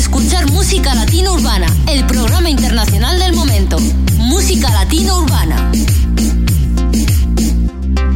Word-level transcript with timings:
escuchar 0.00 0.50
Música 0.50 0.94
Latina 0.94 1.30
Urbana, 1.30 1.66
el 1.86 2.06
programa 2.06 2.48
internacional 2.48 3.18
del 3.18 3.34
momento. 3.34 3.76
Música 4.16 4.70
Latina 4.70 5.14
Urbana. 5.14 5.70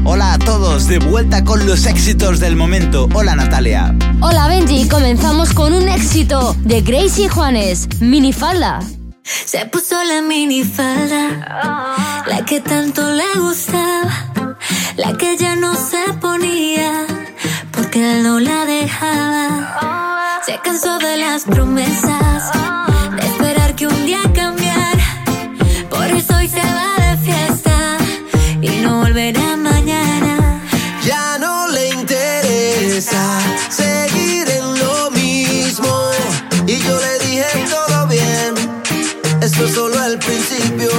Hola 0.04 0.32
a 0.32 0.38
todos, 0.38 0.88
de 0.88 0.98
vuelta 0.98 1.44
con 1.44 1.66
los 1.66 1.84
éxitos 1.84 2.40
del 2.40 2.56
momento. 2.56 3.06
Hola 3.12 3.36
Natalia. 3.36 3.94
Hola 4.22 4.48
Benji, 4.48 4.88
comenzamos 4.88 5.52
con 5.52 5.74
un 5.74 5.90
éxito 5.90 6.56
de 6.60 6.80
Gracie 6.80 7.28
Juanes, 7.28 7.86
Minifalda. 8.00 8.80
Se 9.22 9.66
puso 9.66 10.02
la 10.04 10.22
minifalda, 10.22 12.24
la 12.26 12.44
que 12.46 12.62
tanto 12.62 13.12
le 13.12 13.38
gustaba, 13.38 14.56
la 14.96 15.12
que 15.18 15.36
ya 15.36 15.54
no 15.54 15.74
se 15.74 16.14
ponía, 16.14 17.04
porque 17.72 18.10
él 18.10 18.22
no 18.22 18.40
la 18.40 18.64
dejaba. 18.64 20.03
Se 20.44 20.58
cansó 20.62 20.98
de 20.98 21.16
las 21.16 21.44
promesas, 21.44 22.50
de 23.16 23.26
esperar 23.26 23.74
que 23.74 23.86
un 23.86 24.04
día 24.04 24.20
cambiara, 24.34 25.24
por 25.88 26.04
eso 26.04 26.36
hoy 26.36 26.48
se 26.48 26.60
va 26.60 26.96
de 26.98 27.16
fiesta 27.16 27.96
y 28.60 28.68
no 28.82 29.00
volverá 29.00 29.56
mañana. 29.56 30.60
Ya 31.02 31.38
no 31.38 31.68
le 31.68 31.88
interesa 31.88 33.40
seguir 33.70 34.46
en 34.50 34.78
lo 34.80 35.10
mismo, 35.12 36.10
y 36.66 36.78
yo 36.78 37.00
le 37.00 37.18
dije 37.26 37.64
todo 37.70 38.06
bien, 38.08 38.54
esto 39.40 39.64
es 39.64 39.74
solo 39.74 40.04
el 40.04 40.18
principio. 40.18 40.90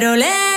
Pero 0.00 0.16
lejos. 0.16 0.49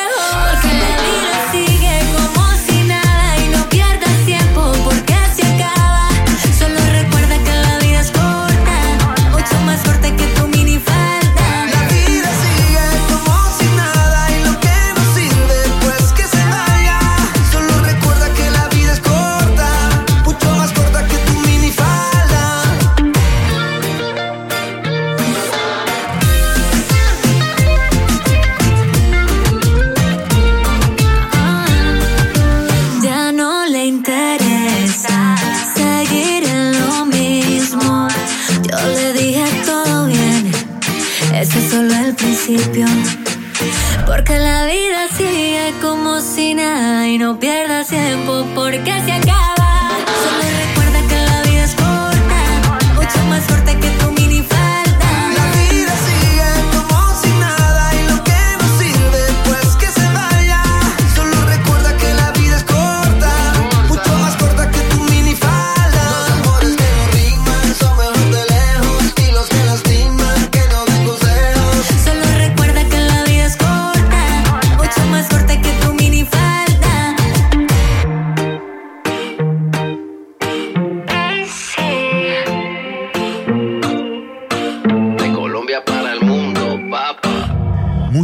No 47.23 47.39
pierdas 47.39 47.87
tiempo 47.87 48.45
porque 48.53 48.91
se 49.05 49.22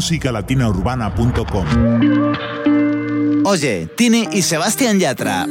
musicalatinaurbana.com 0.09 1.65
Oye, 3.45 3.87
Tini 3.95 4.27
y 4.31 4.41
Sebastián 4.41 4.99
Yatra. 4.99 5.45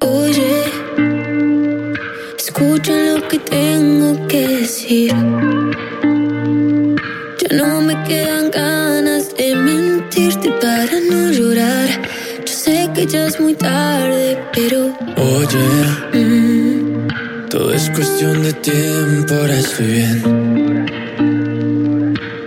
Oye, 0.00 0.64
escucha 2.38 2.92
lo 2.92 3.28
que 3.28 3.38
tengo 3.40 4.26
que 4.28 4.48
decir. 4.48 5.12
Ya 7.40 7.56
no 7.56 7.80
me 7.82 8.02
quedan 8.04 8.50
ganas 8.52 9.36
de 9.36 9.56
mentirte 9.56 10.50
para 10.60 11.00
no 11.10 11.30
llorar. 11.32 11.88
Yo 12.46 12.54
sé 12.54 12.90
que 12.94 13.06
ya 13.06 13.26
es 13.26 13.40
muy 13.40 13.54
tarde, 13.54 14.38
pero 14.52 14.94
Oye, 15.16 16.09
cuestión 18.00 18.42
de 18.42 18.54
tiempo, 18.54 19.34
ahora 19.34 19.58
estoy 19.58 19.86
bien. 19.86 20.86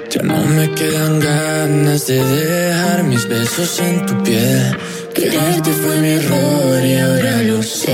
Ya 0.10 0.24
no 0.24 0.44
me 0.46 0.72
quedan 0.72 1.20
ganas 1.20 2.08
de 2.08 2.24
dejar 2.24 3.04
mis 3.04 3.28
besos 3.28 3.80
en 3.80 4.04
tu 4.08 4.24
piel. 4.24 4.76
quererte 5.14 5.72
fue 5.74 5.96
mi 6.02 6.10
error 6.10 6.84
y 6.84 6.96
ahora 6.98 7.44
lo 7.44 7.62
sé. 7.62 7.94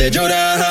de 0.00 0.10
llorar. 0.10 0.69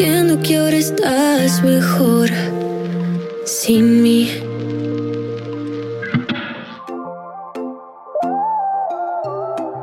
Entiendo 0.00 0.40
que 0.40 0.56
ahora 0.56 0.76
estás 0.76 1.60
mejor 1.60 2.30
sin 3.44 4.00
mí. 4.00 4.30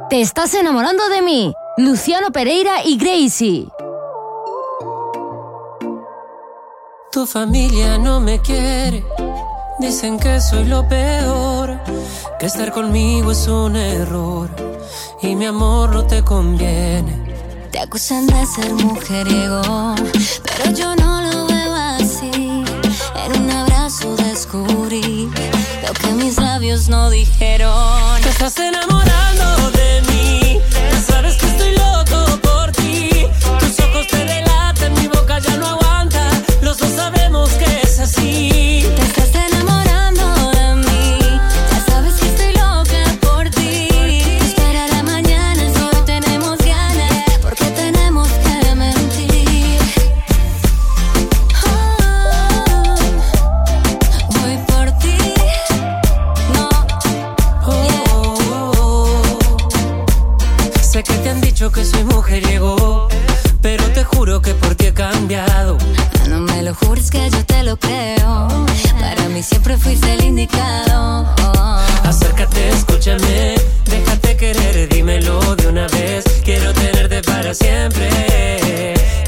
Te 0.09 0.21
estás 0.21 0.53
enamorando 0.53 1.09
de 1.09 1.21
mí, 1.21 1.53
Luciano 1.75 2.31
Pereira 2.31 2.81
y 2.85 2.97
Gracie. 2.97 3.67
Tu 7.11 7.25
familia 7.25 7.97
no 7.97 8.21
me 8.21 8.39
quiere, 8.39 9.03
dicen 9.79 10.17
que 10.17 10.39
soy 10.39 10.63
lo 10.63 10.87
peor, 10.87 11.77
que 12.39 12.45
estar 12.45 12.71
conmigo 12.71 13.31
es 13.31 13.49
un 13.49 13.75
error 13.75 14.49
y 15.21 15.35
mi 15.35 15.47
amor 15.47 15.93
no 15.93 16.07
te 16.07 16.23
conviene. 16.23 17.24
Te 17.75 17.81
acusan 17.81 18.25
de 18.27 18.45
ser 18.45 18.73
mujeriego, 18.73 19.95
pero 20.43 20.71
yo 20.71 20.95
no 20.95 21.21
lo 21.23 21.45
veo 21.45 21.75
así. 21.75 22.31
En 22.33 23.41
un 23.41 23.51
abrazo 23.51 24.15
descubrí 24.15 25.29
lo 25.85 25.91
que 25.91 26.07
mis 26.13 26.37
labios 26.37 26.87
no 26.87 27.09
dijeron. 27.09 28.21
Te 28.21 28.29
estás 28.29 28.57
enamorando 28.59 29.04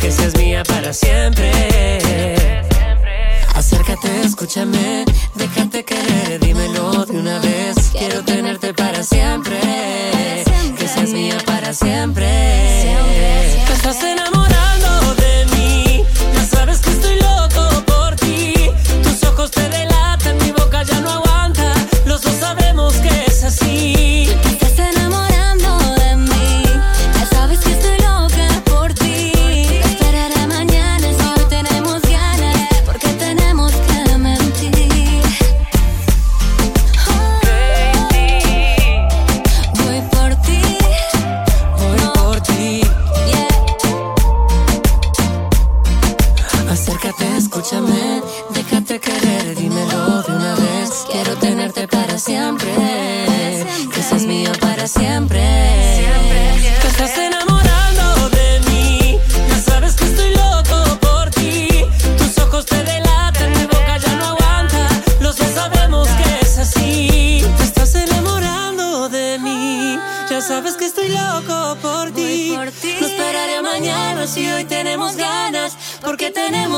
que 0.02 0.12
seas 0.12 0.36
mía 0.36 0.64
para 0.64 0.94
siempre. 0.94 1.52
Acércate, 3.54 4.22
escúchame, 4.24 5.06
déjate 5.36 5.84
querer, 5.84 6.40
dímelo 6.40 7.06
de 7.06 7.20
una 7.20 7.40
vez. 7.40 7.92
Quiero 7.92 8.24
tenerte 8.24 8.74
para 8.74 9.04
siempre, 9.04 9.60
que 10.78 10.88
seas 10.88 11.10
mía 11.10 11.38
para 11.46 11.74
siempre. 11.74 12.28
Te 13.68 13.74
estás 13.74 14.04
enamorando 14.04 14.37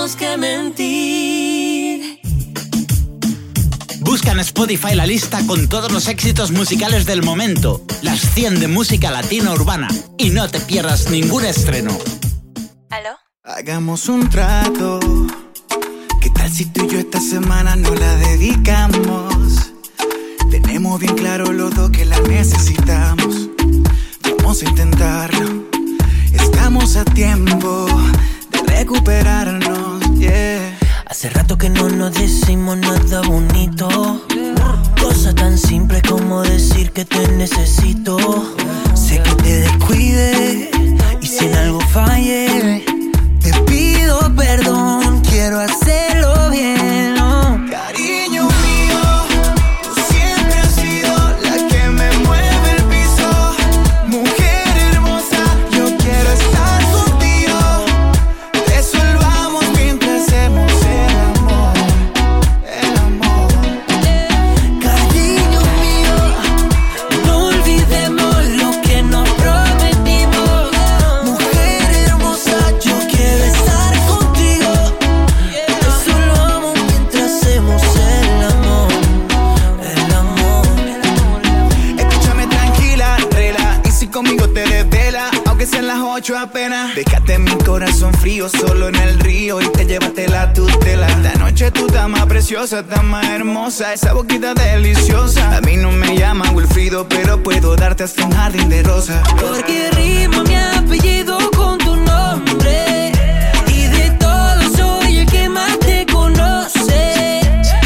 tenemos 0.10 0.16
que 0.16 0.38
mentir. 0.38 2.20
Busca 4.02 4.32
en 4.32 4.40
Spotify 4.40 4.96
la 4.96 5.06
lista 5.06 5.46
con 5.46 5.68
todos 5.68 5.92
los 5.92 6.08
éxitos 6.08 6.52
musicales 6.52 7.06
del 7.06 7.22
momento, 7.22 7.86
las 8.02 8.20
100 8.20 8.60
de 8.60 8.68
música 8.68 9.12
latina 9.12 9.54
urbana, 9.54 9.88
y 10.18 10.30
no 10.30 10.50
te 10.50 10.60
pierdas 10.62 11.10
ningún 11.10 11.46
estreno. 11.46 11.98
¿Aló? 12.90 13.18
Hagamos 13.44 14.10
un 14.10 14.30
trato. 14.30 15.00
¿Qué 16.22 16.30
tal 16.32 16.52
si 16.52 16.66
tú 16.66 16.86
y 16.86 16.90
yo 16.90 17.00
esta 17.00 17.20
semana 17.20 17.76
no 17.76 17.94
la 17.94 18.16
dedicamos? 18.16 19.72
Tenemos 20.50 21.00
bien 21.00 21.16
claro 21.16 21.52
los 21.52 21.74
dos 21.76 21.92
que 21.92 22.06
la 22.06 22.20
necesitamos. 22.22 23.50
Vamos 24.38 24.64
a 24.64 24.70
intentarlo. 24.70 25.66
Estamos 26.34 26.96
a 26.96 27.06
tiempo 27.06 27.88
recuperarnos. 28.80 30.00
Yeah. 30.18 30.78
Hace 31.06 31.30
rato 31.30 31.58
que 31.58 31.70
no 31.70 31.90
nos 31.90 32.14
decimos 32.14 32.78
nada 32.78 33.22
bonito. 33.28 33.90
Cosa 35.02 35.34
tan 35.36 35.58
simple 35.58 36.02
como 36.02 36.44
decir 36.44 36.92
que 36.92 37.04
te 37.04 37.28
necesito. 37.34 38.18
Sé 38.94 39.22
que 39.22 39.36
te 39.44 39.60
descuide 39.62 40.72
y 41.22 41.28
si 41.28 41.46
en 41.46 41.56
algo 41.56 41.82
falle, 41.82 42.86
te 43.44 43.52
pido 43.64 44.34
perdón. 44.36 45.22
Quiero 45.30 45.60
hacerlo 45.60 46.09
solo 88.50 88.88
en 88.90 88.96
el 88.96 89.20
río 89.20 89.62
y 89.62 89.68
te 89.70 89.86
llévate 89.86 90.28
la 90.28 90.52
tutela. 90.54 91.08
Esta 91.08 91.34
noche 91.36 91.72
tú 91.72 91.88
estás 91.88 92.10
más 92.10 92.26
preciosa, 92.26 92.80
estás 92.80 93.04
más 93.04 93.26
hermosa, 93.28 93.94
esa 93.94 94.14
boquita 94.14 94.54
deliciosa. 94.54 95.58
A 95.58 95.62
mí 95.62 95.78
no 95.78 95.92
me 95.92 96.18
llaman 96.18 96.56
Wilfrido, 96.56 97.08
pero 97.08 97.42
puedo 97.42 97.76
darte 97.76 98.04
hasta 98.04 98.26
un 98.26 98.32
jardín 98.32 98.70
de 98.70 98.84
rosas. 98.84 99.22
Porque 99.40 99.90
rima 99.92 100.44
mi 100.44 100.56
apellido 100.56 101.38
con 101.52 101.78
tu 101.78 101.96
nombre. 101.96 103.12
Y 103.68 103.82
de 103.88 104.10
todos 104.20 104.76
soy 104.76 105.18
el 105.20 105.26
que 105.28 105.50
más 105.50 105.78
te 105.80 106.06
conoce. 106.12 107.42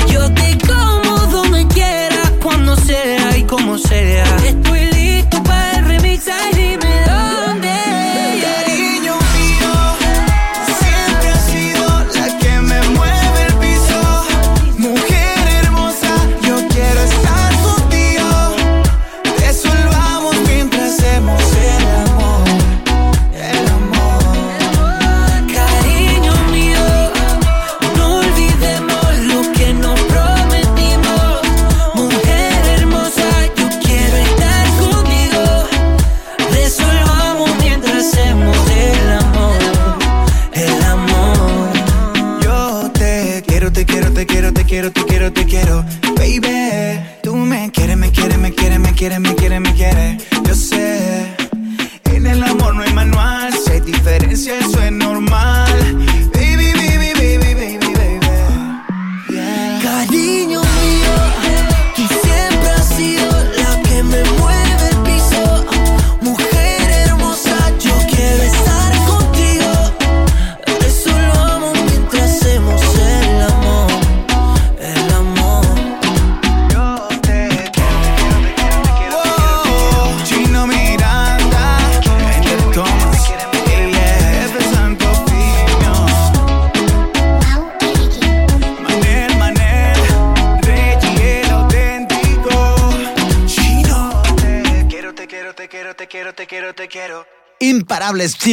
Yo 0.08 0.34
te 0.34 0.58
como 0.68 1.18
donde 1.32 1.68
quiera, 1.68 2.32
cuando 2.42 2.76
sea 2.76 3.38
y 3.38 3.44
como 3.44 3.78
sea. 3.78 4.26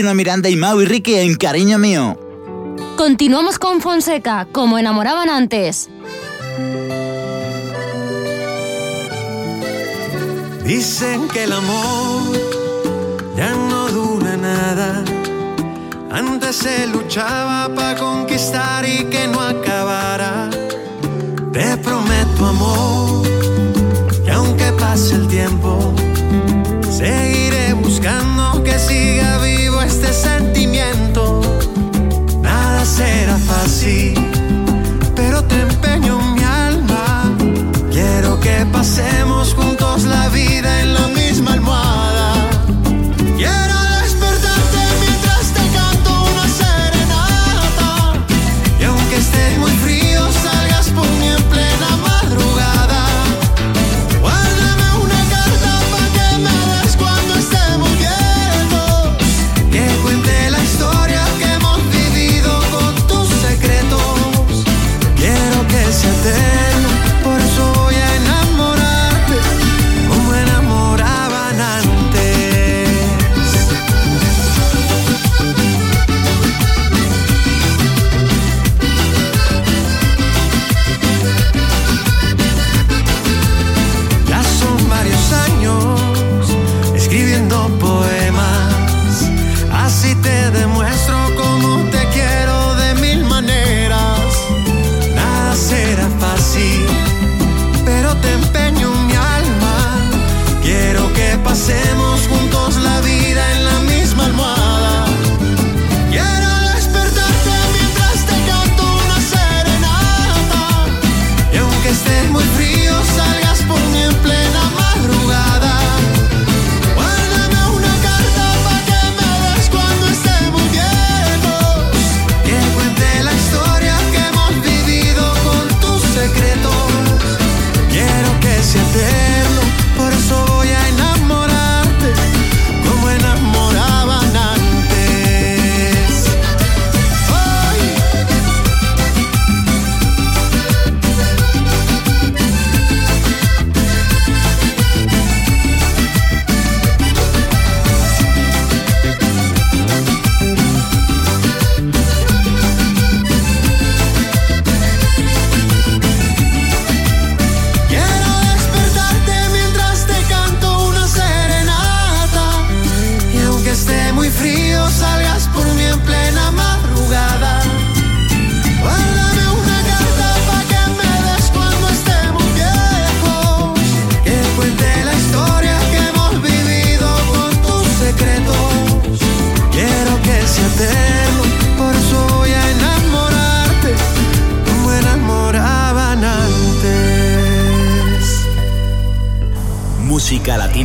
Miranda 0.03 0.49
y 0.49 0.57
Mau 0.57 0.81
y 0.81 0.87
Ricky 0.87 1.15
en 1.15 1.37
Cariño 1.37 1.79
Mío. 1.79 2.19
Continuamos 2.97 3.59
con 3.59 3.81
Fonseca, 3.81 4.47
como 4.51 4.79
enamoraban 4.79 5.29
antes. 5.29 5.91
Dicen 10.65 11.29
que 11.29 11.45
el 11.45 11.53
amor 11.53 12.23
ya 13.37 13.51
no 13.51 13.89
dura 13.89 14.37
nada. 14.37 15.05
Antes 16.11 16.57
se 16.57 16.87
luchaba 16.87 17.73
para 17.75 17.99
conquistar 17.99 18.85
y 18.89 19.05
que 19.05 19.29
no 19.29 19.41
acabara. 19.41 20.49
Te 21.53 21.77
prometo 21.77 22.47
amor, 22.47 23.29
que 24.25 24.31
aunque 24.31 24.73
pase 24.73 25.17
el 25.17 25.29
tiempo, 25.29 25.95
seguiré 26.91 27.30
see. 33.81 34.20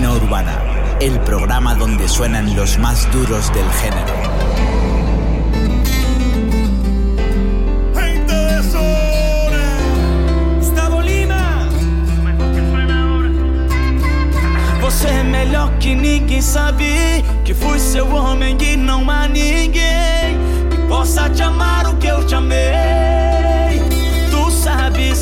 Urbana, 0.03 0.61
el 0.99 1.17
programa 1.21 1.73
donde 1.73 2.09
suenan 2.09 2.53
los 2.53 2.77
más 2.77 3.09
duros 3.13 3.51
del 3.53 3.69
género. 3.71 4.13
Gente 7.95 8.33
de 8.33 8.63
zona, 8.63 9.77
Gustavo 10.57 11.01
Lima, 11.01 11.69
Você 14.81 15.07
é 15.07 15.23
melhor 15.23 15.71
que 15.79 15.95
ninguém 15.95 16.41
sabe 16.41 17.23
que 17.45 17.53
fui 17.53 17.79
seu 17.79 18.13
homem 18.13 18.57
e 18.59 18.75
não 18.75 19.09
há 19.09 19.29
ninguém 19.29 20.37
que 20.69 20.77
possa 20.89 21.29
te 21.29 21.41
amar 21.41 21.87
o 21.87 21.95
que 21.95 22.07
eu 22.07 22.25
te 22.27 22.35
amei. 22.35 23.14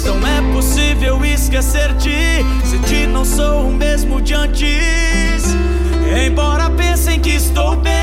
não 0.02 0.18
é 0.26 0.54
possível 0.54 1.24
esquecer-te. 1.24 2.10
Se 2.66 2.80
te 2.80 3.06
não 3.06 3.24
sou 3.24 3.68
o 3.68 3.72
mesmo 3.72 4.20
de 4.22 4.34
antes, 4.34 5.44
embora 6.26 6.70
pensem 6.72 7.20
que 7.20 7.30
estou 7.30 7.76
bem. 7.76 8.03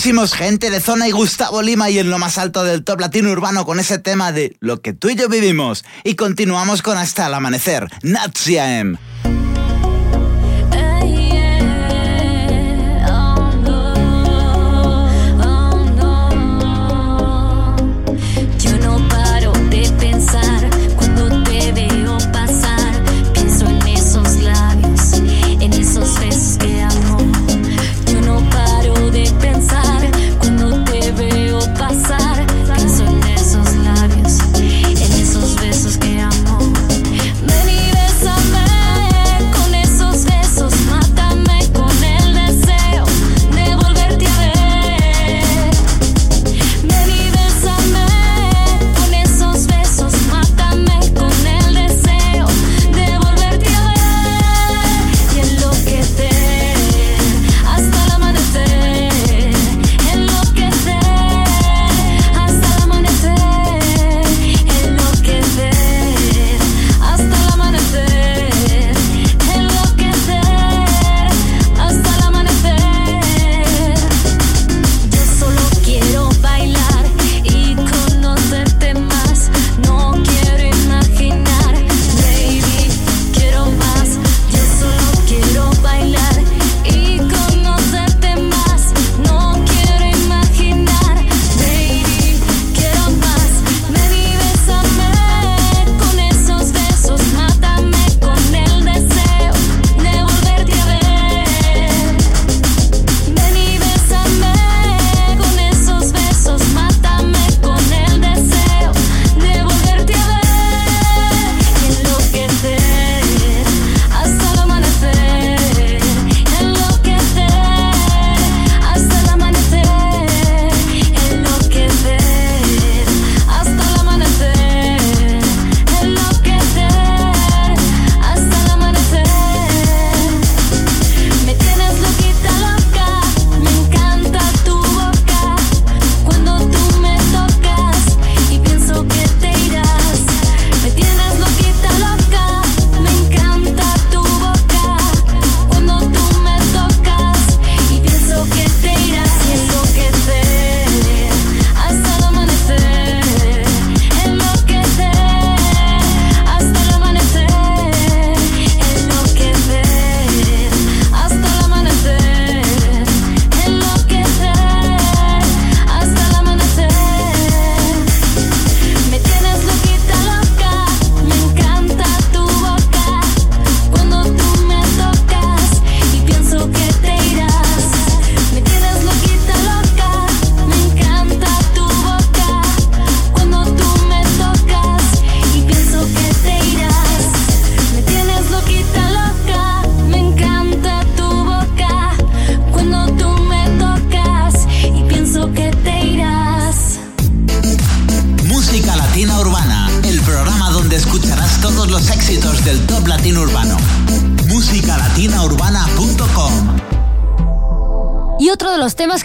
Durísimos, 0.00 0.32
gente 0.32 0.70
de 0.70 0.80
zona 0.80 1.08
y 1.08 1.10
Gustavo 1.10 1.60
Lima 1.60 1.90
y 1.90 1.98
en 1.98 2.08
lo 2.08 2.18
más 2.18 2.38
alto 2.38 2.64
del 2.64 2.84
top 2.84 3.00
latino 3.00 3.30
urbano 3.32 3.66
con 3.66 3.78
ese 3.78 3.98
tema 3.98 4.32
de 4.32 4.56
lo 4.58 4.80
que 4.80 4.94
tú 4.94 5.10
y 5.10 5.14
yo 5.14 5.28
vivimos. 5.28 5.84
Y 6.04 6.14
continuamos 6.14 6.80
con 6.80 6.96
Hasta 6.96 7.26
el 7.26 7.34
Amanecer, 7.34 7.86
Natsia 8.02 8.80
M. 8.80 8.98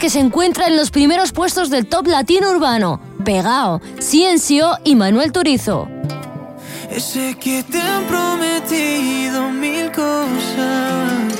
se 0.10 0.20
encuentra 0.20 0.68
en 0.68 0.78
los 0.78 0.92
primeros 0.92 1.32
puestos 1.32 1.70
del 1.70 1.88
top 1.88 2.08
latino 2.08 2.52
urbano. 2.52 3.00
Pegao, 3.26 3.82
Ciencio 4.00 4.78
y 4.84 4.96
Manuel 4.96 5.32
Turizo. 5.32 5.88
Sé 6.98 7.36
que 7.38 7.64
te 7.64 7.82
han 7.82 8.04
prometido 8.06 9.50
mil 9.50 9.92
cosas, 9.92 11.34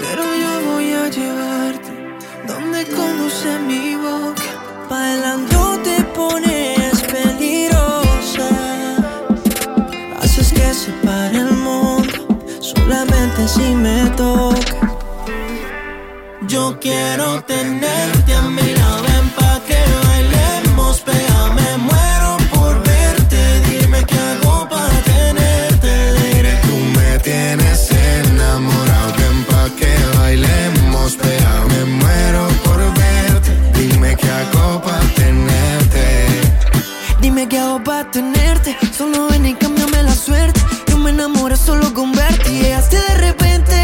pero 0.00 0.24
yo 0.24 0.72
voy 0.72 0.92
a 0.92 1.08
llevarte 1.08 2.16
donde 2.46 2.84
conduce 2.86 3.58
mi 3.60 3.94
boca. 3.94 4.42
Bailando 4.88 5.78
te 5.84 6.02
pones 6.16 6.77
que 10.58 10.74
se 10.74 10.90
pare 11.06 11.38
el 11.38 11.52
mundo 11.66 12.12
solamente 12.60 13.40
si 13.54 13.66
me 13.84 13.98
toca. 14.20 14.76
Yo 16.52 16.62
quiero 16.80 17.26
tenerte 17.44 18.30
a 18.34 18.42
mi 18.56 18.68
lado, 18.78 19.02
ven 19.08 19.26
pa' 19.36 19.60
que 19.68 19.80
bailemos, 20.06 20.94
me 21.58 21.70
muero 21.88 22.30
por 22.54 22.74
verte, 22.90 23.40
dime 23.68 24.00
qué 24.08 24.18
hago 24.28 24.68
para 24.72 24.98
tenerte. 25.12 25.92
Diré, 26.18 26.54
tú 26.66 26.76
me 26.96 27.10
tienes 27.28 27.80
enamorado, 28.16 29.12
ven 29.20 29.38
pa' 29.50 29.68
que 29.78 29.92
bailemos, 30.18 31.10
me 31.72 31.82
muero 32.00 32.42
por 32.64 32.80
verte, 33.02 33.50
dime 33.78 34.16
qué 34.20 34.28
hago 34.38 34.82
para 34.86 35.06
tenerte. 35.22 36.04
Dime 37.20 37.48
qué 37.48 37.58
hago 37.58 37.78
para 37.84 38.10
tenerte, 38.10 38.76
solo 38.96 39.28
ven 39.28 39.46
y 39.46 39.54
suerte, 40.28 40.60
yo 40.88 40.98
me 40.98 41.10
enamoré 41.10 41.56
solo 41.56 41.92
con 41.94 42.12
verte 42.12 42.52
y 42.52 42.62
llegaste 42.62 42.96
de 42.96 43.14
repente, 43.28 43.74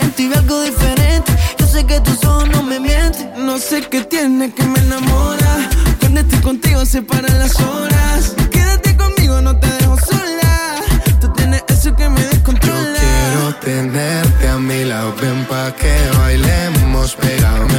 en 0.00 0.10
ti 0.12 0.30
algo 0.34 0.62
diferente 0.62 1.36
que 1.84 2.00
tus 2.00 2.24
ojos 2.24 2.48
no 2.48 2.62
me 2.62 2.80
mienten. 2.80 3.30
No 3.44 3.58
sé 3.58 3.82
qué 3.90 4.02
tiene 4.02 4.52
que 4.52 4.62
me 4.62 4.78
enamora. 4.78 5.70
Cuando 6.00 6.20
estoy 6.20 6.40
contigo 6.40 6.84
se 6.86 7.02
paran 7.02 7.38
las 7.38 7.60
horas. 7.60 8.34
Quédate 8.50 8.96
conmigo, 8.96 9.40
no 9.42 9.58
te 9.58 9.68
dejo 9.78 9.96
sola. 9.98 10.76
Tú 11.20 11.28
tienes 11.34 11.62
eso 11.68 11.94
que 11.94 12.08
me 12.08 12.22
descontrola. 12.22 12.94
Yo 12.94 13.00
quiero 13.00 13.54
tenerte 13.56 14.48
a 14.48 14.58
mi 14.58 14.84
lado. 14.84 15.14
Ven 15.20 15.44
pa' 15.44 15.74
que 15.74 15.94
bailemos 16.18 17.14
pegado. 17.16 17.75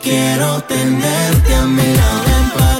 quiero 0.00 0.62
tenerte 0.62 1.54
a 1.54 1.66
mi 1.66 1.82
lado. 1.82 2.24
en 2.38 2.50
paz. 2.58 2.79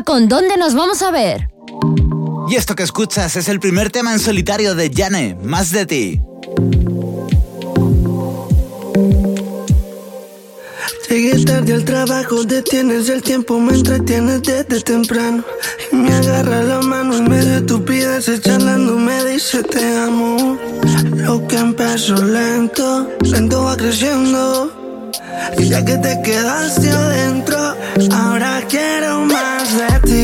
con 0.00 0.28
dónde 0.28 0.56
nos 0.56 0.74
vamos 0.74 1.02
a 1.02 1.10
ver. 1.10 1.50
Y 2.48 2.56
esto 2.56 2.74
que 2.74 2.82
escuchas 2.82 3.36
es 3.36 3.48
el 3.48 3.60
primer 3.60 3.90
tema 3.90 4.12
en 4.12 4.18
solitario 4.18 4.74
de 4.74 4.90
Jane, 4.92 5.36
Más 5.42 5.70
de 5.70 5.86
ti. 5.86 6.20
Llegué 11.08 11.44
tarde 11.44 11.74
al 11.74 11.84
trabajo, 11.84 12.42
detienes 12.44 13.10
el 13.10 13.22
tiempo, 13.22 13.60
me 13.60 13.74
entretienes 13.74 14.42
desde 14.42 14.80
temprano. 14.80 15.44
Y 15.92 15.96
me 15.96 16.14
agarra 16.14 16.62
la 16.62 16.80
mano 16.80 17.18
en 17.18 17.28
medio 17.28 17.50
de 17.50 17.60
tu 17.60 17.74
estupideces, 17.74 18.40
charlando 18.40 18.96
me 18.96 19.22
dice 19.26 19.62
te 19.62 19.98
amo. 19.98 20.56
Lo 21.16 21.46
que 21.46 21.56
empezó 21.56 22.14
lento, 22.16 23.10
lento 23.20 23.64
va 23.64 23.76
creciendo. 23.76 24.72
Y 25.58 25.68
ya 25.68 25.84
que 25.84 25.98
te 25.98 26.22
quedaste 26.22 26.90
adentro, 26.90 27.76
Ahora 28.10 28.62
quiero 28.68 29.20
más 29.26 29.76
de 29.76 30.00
ti. 30.00 30.21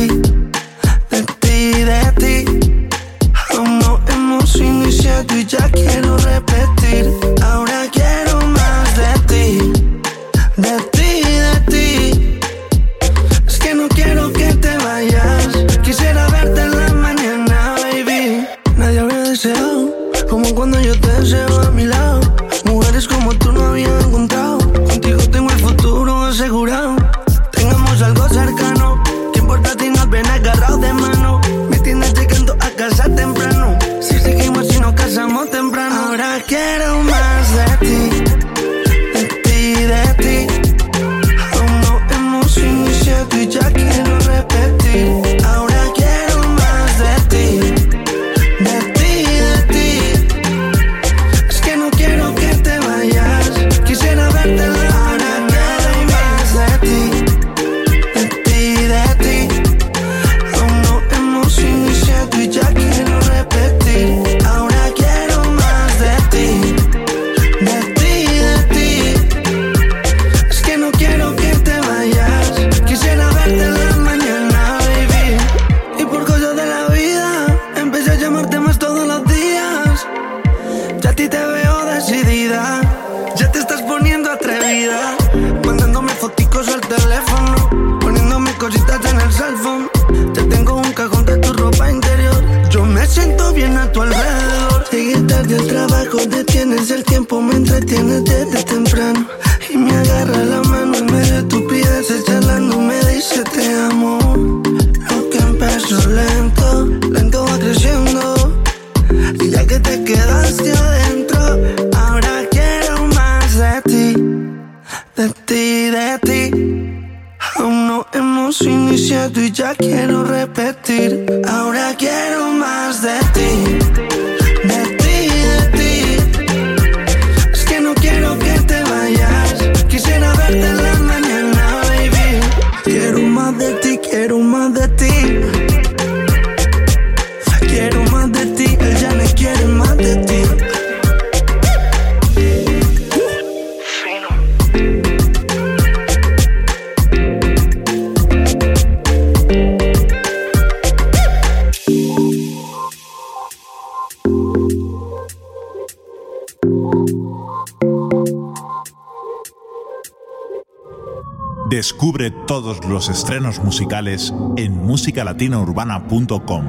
los 162.88 163.08
estrenos 163.08 163.62
musicales 163.62 164.32
en 164.56 164.76
musicalatinaurbana.com. 164.76 166.64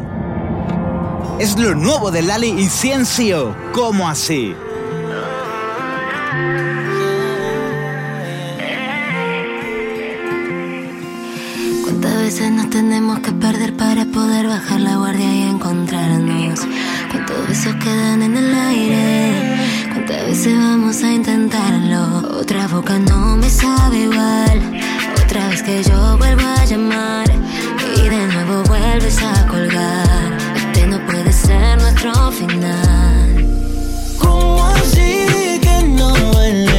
Es 1.39 1.57
lo 1.57 1.73
nuevo 1.73 2.11
de 2.11 2.21
Lali 2.21 2.49
y 2.49 2.65
Ciencio. 2.65 3.55
¿Cómo 3.73 4.09
así? 4.09 4.53
¿Cuántas 11.83 12.17
veces 12.17 12.51
nos 12.51 12.69
tenemos 12.69 13.19
que 13.19 13.31
perder 13.31 13.77
para 13.77 14.05
poder 14.05 14.47
bajar 14.47 14.81
la 14.81 14.97
guardia 14.97 15.33
y 15.33 15.41
encontrarnos? 15.43 16.59
¿Cuántos 17.11 17.47
besos 17.47 17.75
quedan 17.75 18.21
en 18.21 18.37
el 18.37 18.53
aire? 18.53 19.57
¿Cuántas 19.93 20.25
veces 20.25 20.57
vamos 20.57 21.01
a 21.03 21.11
intentarlo? 21.13 22.39
Otra 22.39 22.67
boca 22.67 22.99
no 22.99 23.37
me 23.37 23.49
sabe 23.49 23.99
igual. 23.99 24.88
Otra 25.29 25.47
vez 25.49 25.61
que 25.61 25.83
yo 25.83 26.17
vuelvo 26.17 26.41
a 26.41 26.65
llamar 26.65 27.27
y 27.95 28.09
de 28.09 28.27
nuevo 28.33 28.63
vuelves 28.63 29.21
a 29.21 29.45
colgar. 29.45 30.35
Este 30.55 30.87
no 30.87 31.05
puede 31.05 31.31
ser 31.31 31.79
nuestro 31.79 32.31
final. 32.31 33.45
¿Cómo 34.17 34.65
así 34.65 35.59
que 35.61 35.83
no 35.87 36.09
duele? 36.33 36.78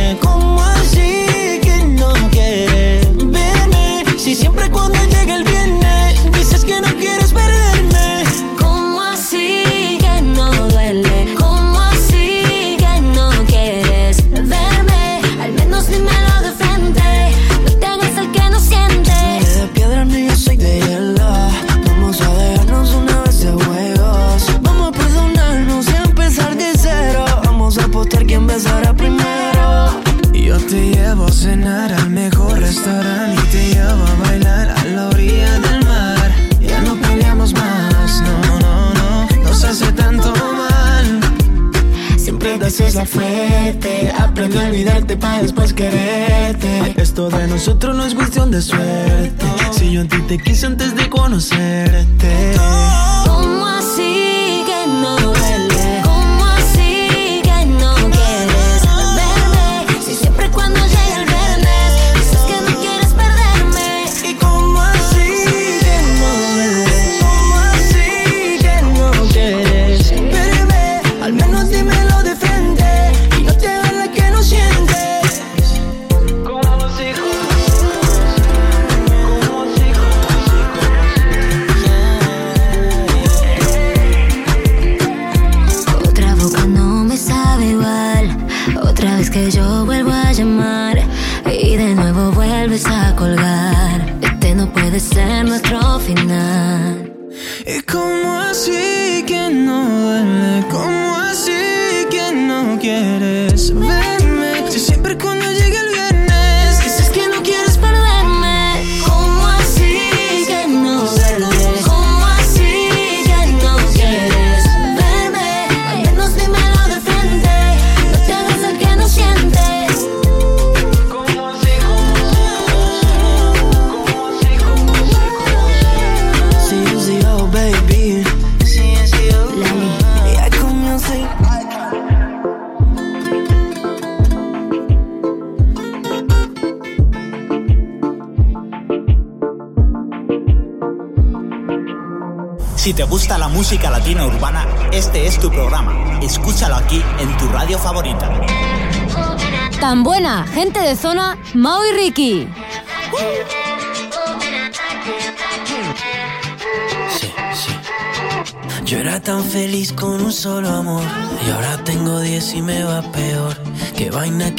pasa 43.00 43.06
fuerte. 43.06 44.12
Aprendí 44.18 44.58
a 44.58 44.68
olvidarte 44.68 45.16
para 45.16 45.42
después 45.42 45.72
quererte. 45.72 46.94
Esto 46.96 47.28
de 47.28 47.46
nosotros 47.46 47.96
no 47.96 48.04
es 48.04 48.14
cuestión 48.14 48.50
de 48.50 48.62
suerte. 48.62 49.46
Si 49.72 49.92
yo 49.92 50.02
en 50.02 50.08
ti 50.08 50.20
te 50.22 50.38
quise 50.38 50.66
antes 50.66 50.94
de 50.94 51.08
conocerte. 51.08 52.89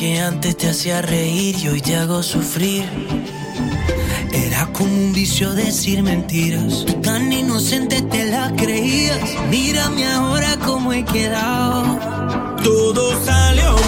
que 0.02 0.20
antes 0.20 0.58
te 0.58 0.68
hacía 0.68 1.00
reír 1.04 1.56
y 1.64 1.68
hoy 1.68 1.80
te 1.80 1.96
hago 1.96 2.24
sufrir. 2.24 2.90
Era 4.34 4.66
como 4.74 4.92
un 4.92 5.14
vicio 5.14 5.54
decir 5.54 6.02
mentiras, 6.02 6.88
tan 7.04 7.32
inocente 7.32 8.02
te 8.02 8.26
la 8.26 8.52
creías. 8.56 9.20
Mírame 9.52 10.08
ahora 10.08 10.58
cómo 10.66 10.92
he 10.92 11.06
quedado. 11.06 12.00
Todo 12.64 13.24
salió 13.24 13.81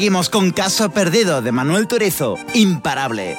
seguimos 0.00 0.30
con 0.30 0.50
Caso 0.50 0.90
Perdido 0.90 1.42
de 1.42 1.52
Manuel 1.52 1.86
Turizo, 1.86 2.38
imparable. 2.54 3.36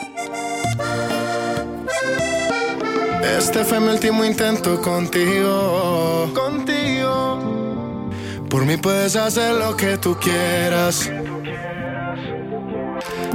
Este 3.35 3.65
fue 3.65 3.79
mi 3.79 3.87
último 3.87 4.23
intento 4.23 4.79
contigo. 4.79 6.29
Contigo. 6.35 8.11
Por 8.47 8.67
mí 8.67 8.77
puedes 8.77 9.15
hacer 9.15 9.55
lo 9.55 9.75
que 9.75 9.97
tú 9.97 10.15
quieras. 10.19 11.09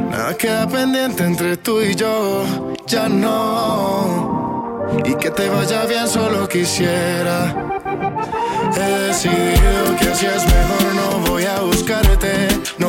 Nada 0.09 0.37
queda 0.37 0.69
pendiente 0.69 1.25
entre 1.25 1.57
tú 1.57 1.81
y 1.81 1.97
yo. 1.97 2.45
Ya 2.87 3.09
no. 3.09 4.87
Y 5.05 5.17
que 5.17 5.33
te 5.33 5.49
vaya 5.49 5.85
bien 5.87 6.07
solo 6.07 6.49
quisiera. 6.49 7.57
He 8.73 9.07
decidido 9.09 9.97
que 9.99 10.11
así 10.11 10.27
es 10.27 10.45
mejor, 10.45 10.95
no 10.95 11.19
voy 11.29 11.45
a 11.45 11.61
buscarte, 11.61 12.47
no. 12.79 12.86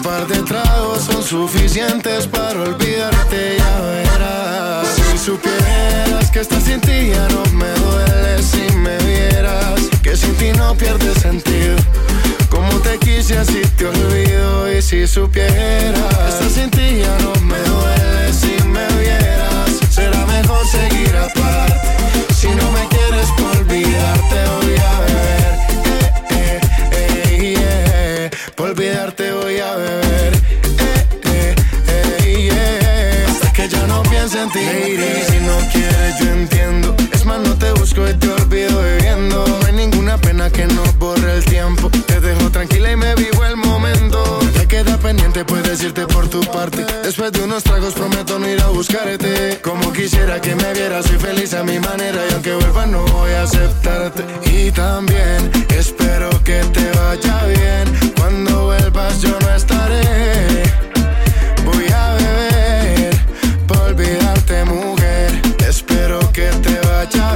Un 0.00 0.04
par 0.04 0.26
de 0.26 0.42
tragos 0.44 1.02
son 1.02 1.22
suficientes 1.22 2.26
para 2.26 2.62
olvidarte, 2.62 3.58
ya 3.58 3.80
verás. 3.82 4.88
Si 4.96 5.18
supieras 5.18 6.30
que 6.30 6.40
estás 6.40 6.62
sin 6.62 6.80
ti 6.80 7.10
ya 7.10 7.28
no 7.28 7.42
me 7.52 7.68
duele 7.68 8.42
si 8.42 8.62
me 8.78 8.96
vieras, 9.04 9.78
que 10.02 10.16
sin 10.16 10.34
ti 10.36 10.52
no 10.56 10.74
pierde 10.74 11.14
sentido. 11.16 11.76
Como 12.48 12.70
te 12.78 12.96
quise 12.96 13.36
así 13.36 13.60
te 13.76 13.88
olvido 13.88 14.72
y 14.72 14.80
si 14.80 15.06
supieras 15.06 16.14
que 16.14 16.28
estás 16.30 16.52
sin 16.52 16.70
ti 16.70 17.00
ya 17.00 17.18
no 17.18 17.38
me 17.42 17.58
duele 17.58 18.32
si 18.32 18.56
me 18.68 18.86
vieras, 18.98 19.70
será 19.90 20.24
mejor 20.24 20.66
seguir 20.66 21.14
aparte. 21.14 21.74
Si 22.34 22.48
no 22.48 22.72
me 22.72 22.88
quieres 22.88 23.28
por 23.36 23.54
olvidarte 23.54 24.36
voy 24.62 24.76
a 24.78 25.00
beber 25.00 25.39
Lady, 34.32 35.24
si 35.28 35.40
no 35.40 35.58
quieres 35.72 36.20
yo 36.20 36.30
entiendo. 36.30 36.94
Es 37.12 37.24
más 37.24 37.40
no 37.40 37.52
te 37.58 37.72
busco 37.72 38.08
y 38.08 38.14
te 38.14 38.28
olvido 38.28 38.80
bebiendo 38.80 39.44
No 39.44 39.66
hay 39.66 39.72
ninguna 39.72 40.18
pena 40.18 40.48
que 40.50 40.66
nos 40.66 40.96
borre 40.98 41.38
el 41.38 41.44
tiempo. 41.44 41.90
Te 42.06 42.20
dejo 42.20 42.48
tranquila 42.48 42.92
y 42.92 42.96
me 42.96 43.12
vivo 43.16 43.44
el 43.44 43.56
momento. 43.56 44.38
Te 44.54 44.68
queda 44.68 44.96
pendiente 44.98 45.44
puedes 45.44 45.82
irte 45.82 46.06
por 46.06 46.28
tu 46.28 46.42
parte. 46.42 46.86
Después 47.02 47.32
de 47.32 47.42
unos 47.42 47.64
tragos 47.64 47.94
prometo 47.94 48.38
no 48.38 48.48
ir 48.48 48.60
a 48.60 48.68
buscarte. 48.68 49.58
Como 49.62 49.92
quisiera 49.92 50.40
que 50.40 50.54
me 50.54 50.74
vieras 50.74 51.06
soy 51.06 51.18
feliz 51.18 51.52
a 51.54 51.64
mi 51.64 51.80
manera. 51.80 52.20
Y 52.30 52.32
aunque 52.32 52.54
vuelva 52.54 52.86
no 52.86 53.04
voy 53.06 53.32
a 53.32 53.42
aceptarte. 53.42 54.22
Y 54.44 54.70
también 54.70 55.50
espero 55.70 56.30
que 56.44 56.62
te 56.72 56.88
vaya 56.92 57.46
bien. 57.46 58.12
Cuando 58.16 58.66
vuelvas 58.66 59.22
yo 59.22 59.36
no 59.40 59.54
estaré 59.56 60.49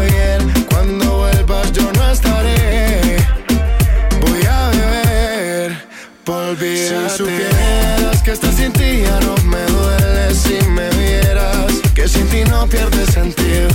bien. 0.04 0.66
Cuando 0.70 1.18
vuelvas 1.18 1.72
yo 1.72 1.90
no 1.92 2.10
estaré. 2.10 3.16
Voy 4.20 4.42
a 4.46 4.70
beber 4.70 5.76
por 6.24 6.36
olvidarte. 6.36 7.10
Si 7.10 7.16
supieras 7.18 8.22
que 8.22 8.30
estás 8.32 8.54
sin 8.54 8.72
ti 8.72 9.02
ya 9.02 9.20
no 9.20 9.34
me 9.44 9.62
duele 9.72 10.34
Si 10.34 10.58
me 10.68 10.88
vieras 10.90 11.72
que 11.94 12.08
sin 12.08 12.26
ti 12.28 12.44
no 12.44 12.66
pierde 12.66 13.06
sentido. 13.06 13.68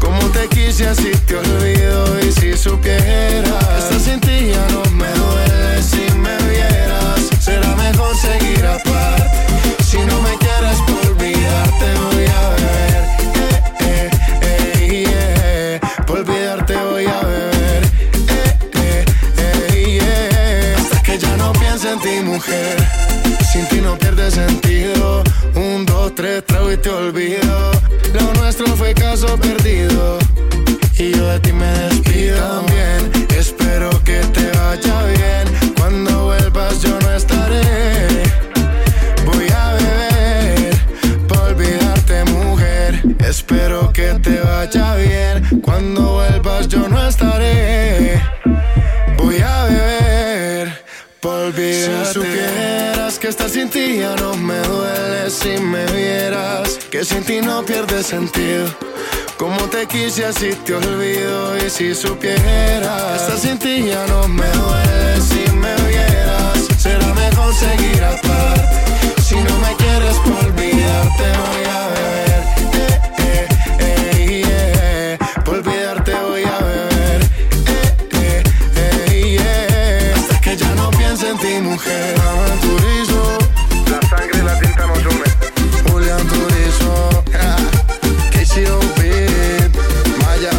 Como 0.00 0.20
te 0.28 0.48
quise 0.48 0.88
así 0.88 1.10
te 1.26 1.36
olvido. 1.36 2.20
Y 2.20 2.32
si 2.32 2.56
supieras 2.56 3.64
que 3.64 3.78
estás 3.78 4.02
sin 4.02 4.20
ti 4.20 4.52
ya 4.52 4.66
no 4.72 4.82
me 4.90 5.08
duele 5.08 5.51
Sin 23.52 23.66
ti 23.68 23.80
no 23.80 23.96
pierde 23.98 24.30
sentido. 24.30 25.22
Un, 25.54 25.86
dos, 25.86 26.14
tres, 26.14 26.44
trago 26.46 26.72
y 26.72 26.76
te 26.76 26.88
olvido. 26.88 27.70
Lo 28.14 28.32
nuestro 28.40 28.66
fue 28.76 28.94
caso 28.94 29.36
perdido. 29.36 30.18
Y 30.98 31.12
yo 31.12 31.26
de 31.28 31.40
ti 31.40 31.52
me 31.52 31.66
despido. 31.66 32.36
También 32.36 33.28
espero 33.36 33.90
que 34.04 34.20
te 34.32 34.50
vaya 34.58 35.04
bien. 35.06 35.74
Cuando 35.78 36.24
vuelvas 36.24 36.82
yo 36.82 36.98
no 37.00 37.12
estaré. 37.12 38.22
Voy 39.26 39.48
a 39.50 39.74
beber 39.74 40.76
por 41.28 41.38
olvidarte 41.38 42.24
mujer. 42.24 43.02
Espero 43.20 43.92
que 43.92 44.14
te 44.14 44.40
vaya 44.40 44.96
bien. 44.96 45.60
Cuando 45.60 46.14
vuelvas 46.14 46.68
yo 46.68 46.88
no 46.88 47.06
estaré 47.06 47.61
Si 51.82 52.12
supieras 52.12 53.18
que 53.18 53.26
estar 53.26 53.50
sin 53.50 53.68
ti 53.68 53.98
ya 53.98 54.14
no 54.14 54.34
me 54.34 54.58
duele. 54.60 55.28
Si 55.30 55.58
me 55.58 55.84
vieras 55.86 56.78
que 56.90 57.04
sin 57.04 57.24
ti 57.24 57.40
no 57.40 57.64
pierde 57.64 58.04
sentido. 58.04 58.68
Como 59.36 59.58
te 59.68 59.86
quise 59.88 60.26
así 60.26 60.50
te 60.64 60.74
olvido. 60.74 61.56
Y 61.58 61.68
si 61.68 61.92
supieras 61.92 63.22
Estar 63.22 63.36
sin 63.36 63.58
ti 63.58 63.86
ya 63.88 64.06
no 64.06 64.28
me 64.28 64.46
duele. 64.46 65.20
Si 65.20 65.50
me 65.56 65.74
vieras 65.88 66.58
Será 66.78 67.12
mejor 67.14 67.52
seguir 67.52 68.04
aparte. 68.04 69.20
Si 69.20 69.34
no 69.34 69.58
me 69.58 69.74
quieres 69.74 70.16
por 70.24 70.44
olvidarte 70.46 71.24
voy 71.42 71.64
a 71.68 71.88
beber 71.88 72.51
mujer 81.72 82.14
Manuel 82.18 82.60
Turizo 82.60 83.38
La 83.90 84.00
sangre 84.08 84.38
y 84.38 84.42
la 84.44 84.58
tinta 84.60 84.86
nos 84.86 84.98
une 84.98 85.24
Julián 85.90 86.20
Turizo 86.28 87.24
KCOB 88.32 89.00
Maya 90.20 90.52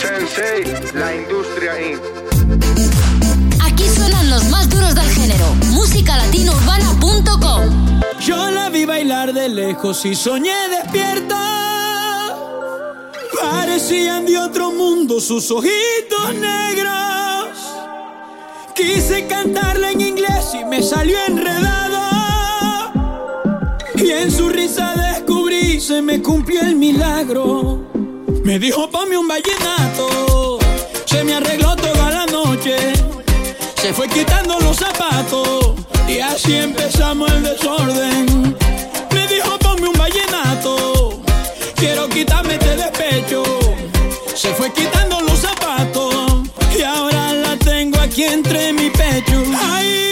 Sensei 0.00 0.62
La 0.94 1.14
industria 1.16 1.72
Inc. 1.80 2.00
Aquí 3.64 3.88
suenan 3.88 4.30
los 4.30 4.44
más 4.50 4.68
duros 4.68 4.94
del 4.94 5.08
género. 5.08 5.46
Musicalatinourbana.com 5.70 8.00
Yo 8.20 8.50
la 8.50 8.68
vi 8.70 8.84
bailar 8.84 9.32
de 9.32 9.48
lejos 9.48 10.04
y 10.04 10.14
soñé 10.14 10.54
despierta. 10.68 11.40
Parecían 13.40 14.26
de 14.26 14.38
otro 14.38 14.70
mundo 14.70 15.18
sus 15.20 15.50
ojitos 15.50 16.34
negros. 16.34 17.31
Quise 18.82 19.28
cantarla 19.28 19.92
en 19.92 20.00
inglés 20.00 20.54
y 20.54 20.64
me 20.64 20.82
salió 20.82 21.16
enredado. 21.28 22.00
Y 23.94 24.10
en 24.10 24.28
su 24.28 24.48
risa 24.48 24.94
descubrí, 24.96 25.80
se 25.80 26.02
me 26.02 26.20
cumplió 26.20 26.62
el 26.62 26.74
milagro. 26.74 27.80
Me 28.44 28.58
dijo, 28.58 28.90
ponme 28.90 29.16
un 29.16 29.28
vallenato. 29.28 30.58
Se 31.04 31.22
me 31.22 31.34
arregló 31.34 31.76
toda 31.76 32.10
la 32.10 32.26
noche. 32.26 32.74
Se 33.80 33.92
fue 33.92 34.08
quitando 34.08 34.58
los 34.58 34.76
zapatos. 34.76 35.74
Y 36.08 36.18
así 36.18 36.56
empezamos 36.56 37.30
el 37.30 37.44
desorden. 37.44 38.56
Me 39.14 39.26
dijo, 39.28 39.58
ponme 39.60 39.90
un 39.90 39.96
vallenato. 39.96 41.22
Quiero 41.76 42.08
quitarme 42.08 42.54
este 42.54 42.76
despecho. 42.76 43.44
Se 44.34 44.52
fue 44.54 44.72
quitando 44.72 45.20
los 45.20 45.38
zapatos. 45.38 45.61
Aquí 48.12 48.24
entre 48.24 48.74
mi 48.74 48.90
pecho. 48.90 50.11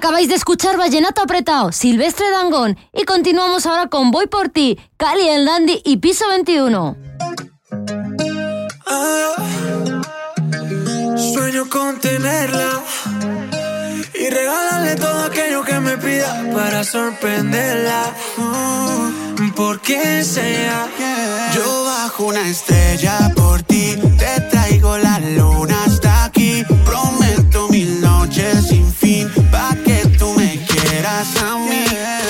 Acabáis 0.00 0.30
de 0.30 0.34
escuchar 0.34 0.78
Vallenato 0.78 1.20
Apretado, 1.20 1.72
Silvestre 1.72 2.30
Dangón, 2.30 2.78
y 2.94 3.04
continuamos 3.04 3.66
ahora 3.66 3.88
con 3.88 4.10
Voy 4.10 4.28
por 4.28 4.48
ti, 4.48 4.78
Cali 4.96 5.28
el 5.28 5.44
Dandy 5.44 5.82
y 5.84 5.98
Piso 5.98 6.26
21. 6.26 6.96
Ah, 8.86 9.34
sueño 11.34 11.68
con 11.68 12.00
tenerla 12.00 12.80
y 14.14 14.30
regalarle 14.30 14.96
todo 14.96 15.24
aquello 15.24 15.62
que 15.64 15.78
me 15.80 15.98
pida 15.98 16.46
para 16.54 16.82
sorprenderla. 16.82 18.14
Mm, 18.38 19.50
Porque 19.50 20.24
sea 20.24 20.88
yo 21.54 21.84
bajo 21.84 22.24
una 22.24 22.48
estrella 22.48 23.30
por 23.36 23.62
ti, 23.64 23.98
te 24.18 24.40
traigo 24.50 24.96
la 24.96 25.18
luna 25.18 25.84
hasta 25.84 26.24
aquí. 26.24 26.64
Prometo 26.86 27.68
mil 27.68 28.00
noches 28.00 28.66
sin 28.68 28.90
fin 28.90 29.39
coração 31.20 31.66
yeah. 31.68 32.26
É. 32.26 32.29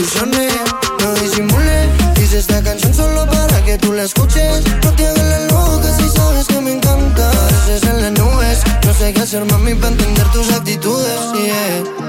No 0.00 1.14
disimule, 1.16 1.90
hice 2.22 2.38
esta 2.38 2.62
canción 2.62 2.94
solo 2.94 3.26
para 3.26 3.62
que 3.62 3.76
tú 3.76 3.92
la 3.92 4.04
escuches. 4.04 4.62
No 4.82 4.92
te 4.94 5.06
hagas 5.06 5.26
la 5.26 5.40
loca 5.40 5.94
si 5.94 6.08
sabes 6.08 6.46
que 6.46 6.58
me 6.58 6.72
encanta. 6.72 7.30
Pareces 7.30 7.82
en 7.82 8.00
las 8.00 8.12
nubes, 8.12 8.60
no 8.86 8.94
sé 8.94 9.12
qué 9.12 9.20
hacer, 9.20 9.44
mami, 9.44 9.74
para 9.74 9.88
entender 9.88 10.26
tus 10.32 10.50
actitudes. 10.52 11.99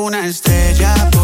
una 0.00 0.26
estrella. 0.26 1.19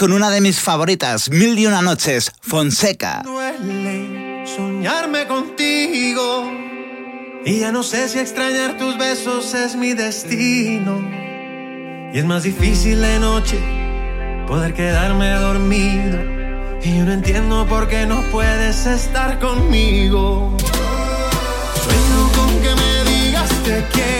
con 0.00 0.14
una 0.14 0.30
de 0.30 0.40
mis 0.40 0.58
favoritas, 0.58 1.28
Mil 1.28 1.58
y 1.58 1.66
una 1.66 1.82
noches, 1.82 2.32
Fonseca. 2.40 3.20
Duele 3.22 4.46
soñarme 4.46 5.26
contigo 5.26 6.50
y 7.44 7.58
ya 7.58 7.70
no 7.70 7.82
sé 7.82 8.08
si 8.08 8.18
extrañar 8.18 8.78
tus 8.78 8.96
besos 8.96 9.52
es 9.52 9.76
mi 9.76 9.92
destino. 9.92 11.06
Y 12.14 12.18
es 12.18 12.24
más 12.24 12.44
difícil 12.44 13.02
de 13.02 13.18
noche 13.18 13.58
poder 14.48 14.72
quedarme 14.72 15.32
dormido 15.32 16.18
y 16.82 16.96
yo 16.96 17.04
no 17.04 17.12
entiendo 17.12 17.66
por 17.66 17.86
qué 17.86 18.06
no 18.06 18.22
puedes 18.32 18.86
estar 18.86 19.38
conmigo. 19.38 20.56
Sueño 21.84 22.32
con 22.36 22.62
que 22.62 22.74
me 22.74 23.10
digas 23.10 23.50
te 23.64 23.84
quiero 23.92 24.19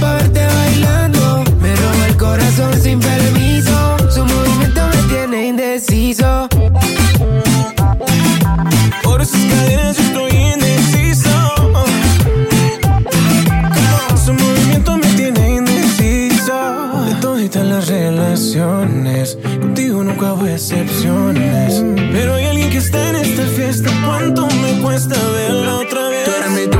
para 0.00 0.14
verte 0.14 0.46
bailando. 0.46 1.44
Me 1.60 1.76
roba 1.76 2.06
el 2.08 2.16
corazón 2.16 2.72
sin 2.80 2.98
permiso. 3.00 3.96
Su 4.10 4.24
movimiento 4.24 4.80
me 4.88 5.02
tiene 5.08 5.46
indeciso. 5.48 6.48
Por 9.02 9.20
esas 9.20 9.40
cadenas 9.40 9.96
yo 9.96 10.02
estoy 10.02 10.30
indeciso. 10.54 11.30
Su 14.24 14.32
movimiento 14.32 14.96
me 14.96 15.06
tiene 15.14 15.56
indeciso. 15.56 17.04
De 17.06 17.14
toditas 17.20 17.66
las 17.66 17.88
relaciones, 17.88 19.38
contigo 19.60 20.02
nunca 20.02 20.32
hubo 20.32 20.46
excepciones. 20.46 21.84
Pero 22.12 22.34
hay 22.34 22.46
alguien 22.46 22.70
que 22.70 22.78
está 22.78 23.10
en 23.10 23.16
esta 23.16 23.44
fiesta. 23.46 23.90
¿Cuánto 24.06 24.46
me 24.46 24.80
cuesta 24.82 25.16
verla 25.34 25.76
otra 25.76 26.08
vez? 26.08 26.79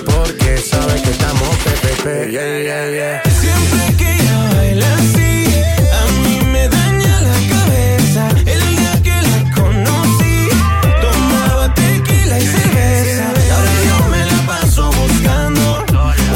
sabe 0.61 1.01
que 1.01 1.09
estamos 1.09 1.49
PPP. 1.63 2.31
Yeah, 2.31 2.61
yeah, 2.61 2.89
yeah. 2.91 3.23
Siempre 3.41 3.95
que 3.97 4.11
ella 4.13 4.49
baila 4.53 4.93
así, 4.95 5.31
a 5.99 6.03
mí 6.21 6.39
me 6.51 6.67
daña 6.69 7.21
la 7.21 7.37
cabeza. 7.53 8.29
El 8.45 8.61
día 8.69 8.93
que 9.03 9.15
la 9.29 9.55
conocí, 9.55 10.49
tomaba 11.01 11.73
tequila 11.73 12.39
y 12.39 12.45
cerveza. 12.45 13.25
Y 13.47 13.49
ahora 13.49 13.73
yo 13.87 14.09
me 14.09 14.25
la 14.25 14.39
paso 14.45 14.91
buscando 14.91 15.85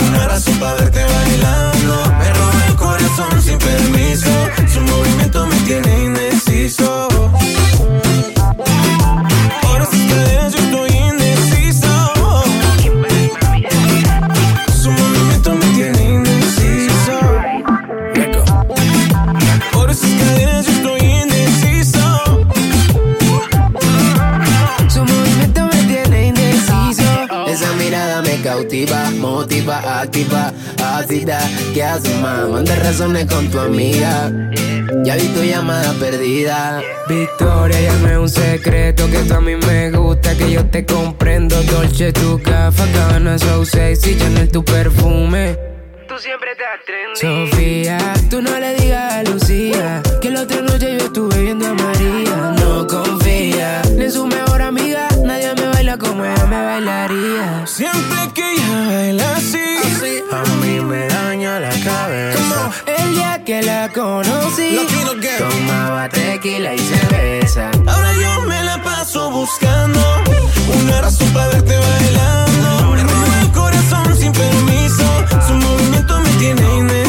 una 0.08 0.28
razón 0.28 0.58
para 0.60 0.74
verte 0.76 1.04
bailando. 1.04 2.14
Me 2.20 2.34
roba 2.34 2.66
el 2.68 2.76
corazón 2.76 3.42
sin 3.42 3.58
permiso, 3.60 4.32
su 4.74 4.82
movimiento 4.82 5.46
me 5.48 5.56
tiene 5.62 6.04
indeciso. 6.06 7.14
Motiva, 29.36 30.02
activa, 30.02 30.54
ácida. 30.82 31.40
¿Qué 31.74 31.84
haces, 31.84 32.18
más? 32.22 32.48
Manda 32.48 32.74
razones 32.76 33.26
con 33.26 33.50
tu 33.50 33.60
amiga. 33.60 34.32
Ya 35.04 35.16
vi 35.16 35.28
tu 35.28 35.44
llamada 35.44 35.94
perdida. 36.00 36.82
Victoria, 37.10 37.82
ya 37.82 37.94
no 37.98 38.10
es 38.10 38.18
un 38.18 38.30
secreto 38.30 39.10
que 39.12 39.20
tú 39.28 39.34
a 39.34 39.42
mí 39.42 39.56
me 39.56 39.92
gusta, 39.92 40.36
que 40.38 40.52
yo 40.52 40.66
te 40.66 40.86
comprendo. 40.86 41.62
Dolce, 41.64 42.14
tu 42.14 42.42
café, 42.42 42.84
cabana, 42.94 43.38
so 43.38 43.66
sexy, 43.66 44.18
Chanel, 44.18 44.50
tu 44.50 44.64
perfume. 44.64 45.58
Tú 46.08 46.16
siempre 46.18 46.52
estás 46.52 46.80
trendy. 46.86 47.52
Sofía, 47.52 47.98
tú 48.30 48.42
no 48.42 48.58
le 48.58 48.74
digas 48.76 49.14
a 49.16 49.24
Lucía 49.24 50.02
que 50.22 50.30
la 50.30 50.44
otra 50.44 50.62
noche 50.62 50.98
yo 50.98 51.06
estuve 51.08 51.42
viendo 51.42 51.68
a 51.68 51.74
María. 51.74 52.56
No 52.62 52.88
confía 52.88 53.82
ni 53.98 54.06
en 54.06 54.12
su 54.12 54.26
mejor 54.26 54.62
amiga, 54.62 55.10
nadie 55.26 55.54
me 55.56 55.68
baila 55.68 55.98
como 55.98 56.24
ella 56.24 56.46
me 56.46 56.64
bailaría. 56.64 57.68
Siempre 57.68 58.32
que 58.34 58.55
que 63.46 63.62
la 63.62 63.89
conocí, 63.89 64.76
tomaba 65.38 66.10
tequila 66.10 66.74
y 66.74 66.80
cerveza. 66.80 67.70
ahora 67.86 68.12
yo 68.14 68.41
me 68.48 68.64
la 68.64 68.82
paso 68.82 69.30
buscando 69.30 70.00
una 70.82 71.02
razón 71.02 71.30
para 71.32 71.50
verte 71.50 71.78
bailando. 71.78 72.91
Me 72.91 73.41
el 73.41 73.52
corazón 73.52 74.18
sin 74.18 74.32
permiso, 74.32 75.06
su 75.48 75.54
movimiento 75.54 76.20
me 76.22 76.30
tiene 76.39 76.76
indeciso. 76.76 77.05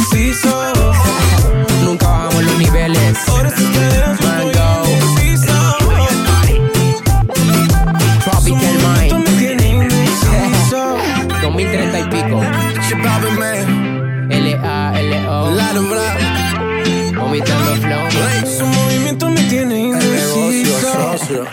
Indeciso. 21.27 21.47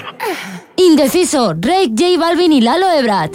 Indeciso, 0.76 1.53
Drake, 1.53 1.91
J 1.97 2.17
Balvin 2.19 2.53
y 2.53 2.61
Lalo 2.61 2.91
Ebrard. 2.91 3.32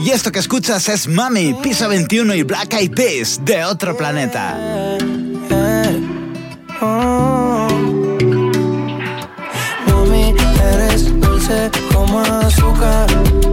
Y 0.00 0.10
esto 0.10 0.30
que 0.30 0.38
escuchas 0.38 0.88
es 0.88 1.08
Mami, 1.08 1.54
Piso 1.62 1.88
21 1.88 2.34
y 2.34 2.42
Black 2.42 2.74
Eyed 2.74 2.92
Peas 2.92 3.40
de 3.42 3.64
otro 3.64 3.96
planeta. 3.96 4.58
Mami, 9.86 10.34
eres 10.74 11.20
dulce 11.20 11.70
como 11.92 12.20
azúcar. 12.20 13.06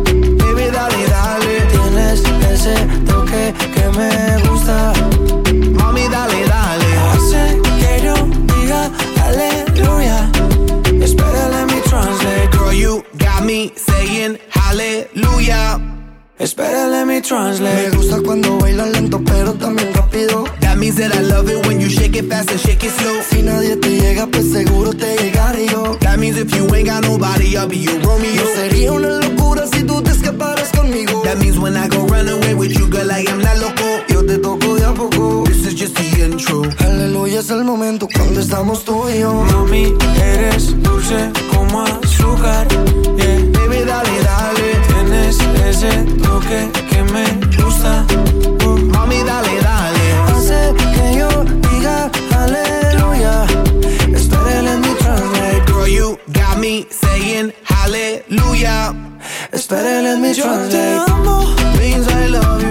Baby, 0.05 0.72
dale, 0.74 1.07
dale. 1.07 1.62
Tienes 1.72 2.24
ese 2.51 2.76
toque 3.05 3.53
que 3.74 3.97
me 3.97 4.49
gusta. 4.49 4.93
Nadie 24.12 24.28
te 24.28 24.28
llega, 24.28 24.28
pues 24.28 24.51
seguro 24.51 24.93
te 24.93 25.16
llegaré 25.18 25.68
yo. 25.68 25.97
That 25.99 26.18
means 26.20 26.38
if 26.38 26.53
you 26.55 26.68
ain't 26.74 26.88
got 26.88 27.03
nobody, 27.03 27.57
I'll 27.57 27.68
be 27.68 27.78
your 27.78 27.99
Romeo. 28.01 28.36
No 28.36 28.45
sería 28.55 28.91
una 28.91 29.20
locura 29.20 29.68
si 29.68 29.84
tú 29.84 30.01
te 30.01 30.12
escaparas 30.12 30.72
conmigo. 30.72 31.22
That 31.24 31.38
means 31.38 31.57
when 31.57 31.76
I 31.76 31.88
go 31.88 32.05
run 32.07 32.28
away 32.28 32.53
with 32.53 32.72
you, 32.72 32.88
girl, 32.89 33.12
I 33.12 33.26
am 33.30 33.41
not 33.41 33.57
loco. 33.57 34.03
Yo 34.09 34.26
te 34.26 34.38
toco 34.38 34.76
de 34.76 34.86
a 34.86 34.93
poco. 34.93 35.43
This 35.45 35.66
is 35.68 35.76
just 35.76 35.95
the 35.95 36.24
intro. 36.24 36.64
Aleluya 36.80 37.39
es 37.39 37.49
el 37.49 37.64
momento 37.64 38.07
cuando 38.14 38.39
estamos 38.39 38.84
tú 38.84 39.07
y 39.09 39.20
yo. 39.20 39.34
Mami, 39.34 39.93
eres 40.22 40.82
dulce 40.82 41.32
como 41.55 41.82
azúcar. 41.82 42.68
Yeah. 43.18 43.39
Baby, 43.53 43.86
dale, 43.86 44.24
dale. 44.24 44.68
Tienes 44.88 45.38
ese 45.66 45.91
toque 46.22 46.70
que 46.89 47.03
me 47.14 47.26
gusta. 47.64 48.05
Uh, 48.66 48.78
mami, 48.78 49.24
dale. 49.24 49.51
Hallelujah. 58.32 58.93
Me 60.19 60.34
Yo 60.34 60.43
te 60.43 60.49
translate. 60.49 61.11
amo. 61.11 61.55
Means 61.77 62.07
you. 62.07 62.70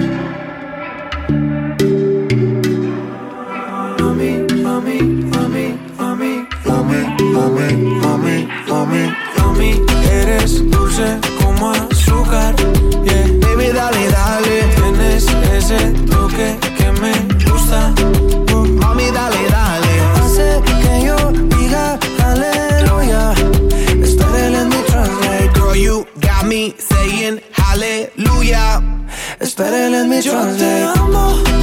mami, 7.41 7.73
mami, 8.01 8.47
mami, 8.67 9.03
mami. 9.37 9.69
Eres 10.11 10.69
dulce 10.69 11.19
como 11.39 11.71
azúcar, 11.71 12.55
yeah. 13.03 13.25
Baby, 13.41 13.67
dale, 13.73 14.03
dale. 14.17 14.57
Tienes 14.75 15.25
ese 15.55 15.79
toque 16.09 16.57
que 16.77 16.91
me 17.01 17.13
gusta, 17.45 17.93
uh. 18.53 18.65
mami, 18.81 19.07
dale, 19.11 19.41
dale. 19.49 19.93
Hace 20.19 20.61
que 20.81 21.05
yo 21.07 21.17
diga 21.55 21.97
aleluya. 22.29 23.33
Started 24.05 24.53
in 24.61 24.69
the 24.69 24.81
translate, 24.89 25.53
girl, 25.53 25.75
you 25.75 26.05
got 26.19 26.45
me 26.45 26.75
saying 26.77 27.41
hallelujah. 27.53 28.81
Started 29.41 29.93
in 29.93 30.09
mi 30.09 30.21
translate. 30.21 30.81
Yo 30.81 30.93
te 30.93 30.99
amo. 30.99 31.60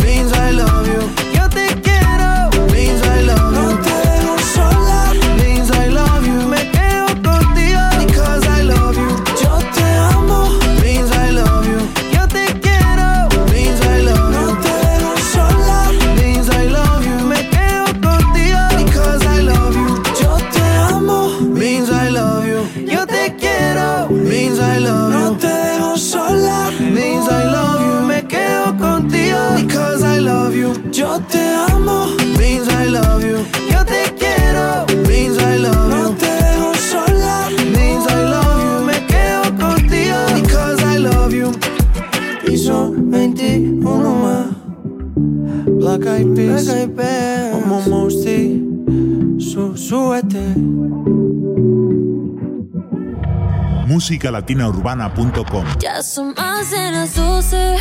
musicalatinaurbana.com. 53.99 55.65
Ya 55.81 56.05
son 56.05 56.33
más 56.35 56.71
de 56.71 56.91
las 56.93 57.17
12 57.17 57.77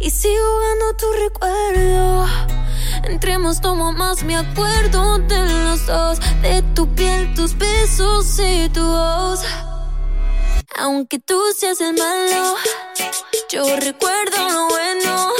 y 0.00 0.08
sigo 0.08 0.36
jugando 0.52 0.96
tu 0.96 1.06
recuerdo. 1.24 2.26
Entremos, 3.02 3.60
tomo 3.60 3.92
más, 3.92 4.22
me 4.22 4.36
acuerdo 4.36 5.18
de 5.18 5.40
los 5.64 5.84
dos, 5.86 6.20
de 6.42 6.62
tu 6.76 6.86
piel, 6.94 7.34
tus 7.34 7.58
besos 7.58 8.38
y 8.38 8.68
tu 8.68 8.84
voz. 8.84 9.40
Aunque 10.78 11.18
tú 11.18 11.40
seas 11.58 11.80
el 11.80 11.94
malo, 11.94 12.54
yo 13.50 13.64
recuerdo 13.80 14.36
lo 14.48 14.68
bueno. 14.68 15.32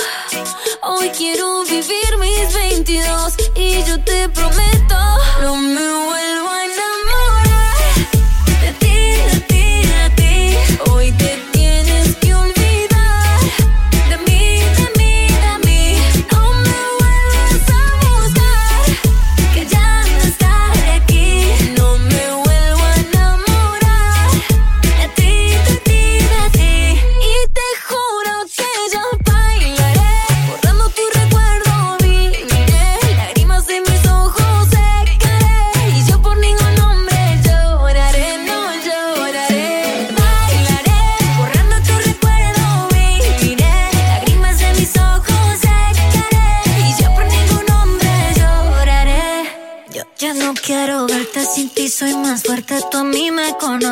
Hoy 0.82 1.10
quiero 1.10 1.62
vivir 1.62 2.18
mis 2.18 2.54
22 2.54 3.34
y 3.54 3.84
yo 3.84 4.02
te 4.02 4.28
prometo 4.30 4.67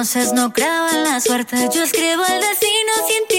entonces 0.06 0.32
no 0.34 0.52
creo 0.52 0.86
la 1.02 1.20
suerte. 1.20 1.68
Yo 1.74 1.82
escribo 1.82 2.24
el 2.26 2.40
destino 2.40 2.92
sin. 3.08 3.35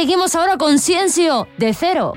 seguimos 0.00 0.34
ahora 0.34 0.56
con 0.56 0.78
Ciencio 0.78 1.46
de 1.58 1.74
cero. 1.74 2.14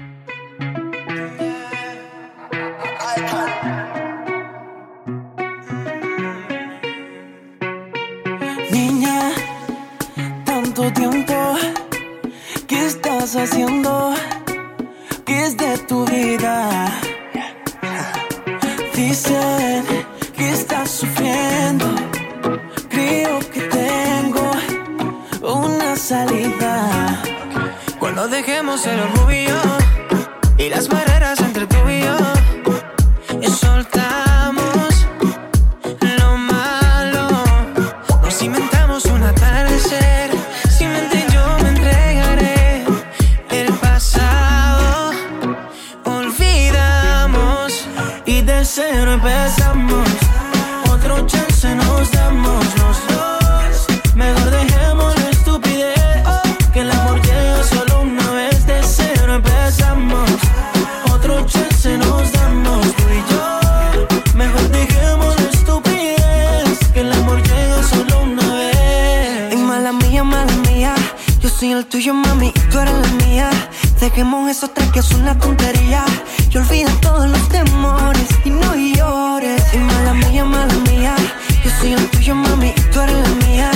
tú 82.92 83.02
eres 83.02 83.18
la 83.18 83.48
mía. 83.48 83.72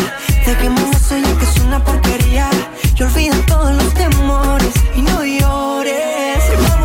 Te 0.45 0.56
quemo 0.58 0.80
un 0.82 1.00
sueño 1.00 1.38
que 1.38 1.45
es 1.45 1.60
una 1.60 1.84
porquería. 1.84 2.50
Yo 2.95 3.06
olvido 3.08 3.36
todos 3.48 3.72
los 3.76 3.93
temores 3.93 4.74
y 4.95 5.02
no 5.02 5.24
llores. 5.24 6.76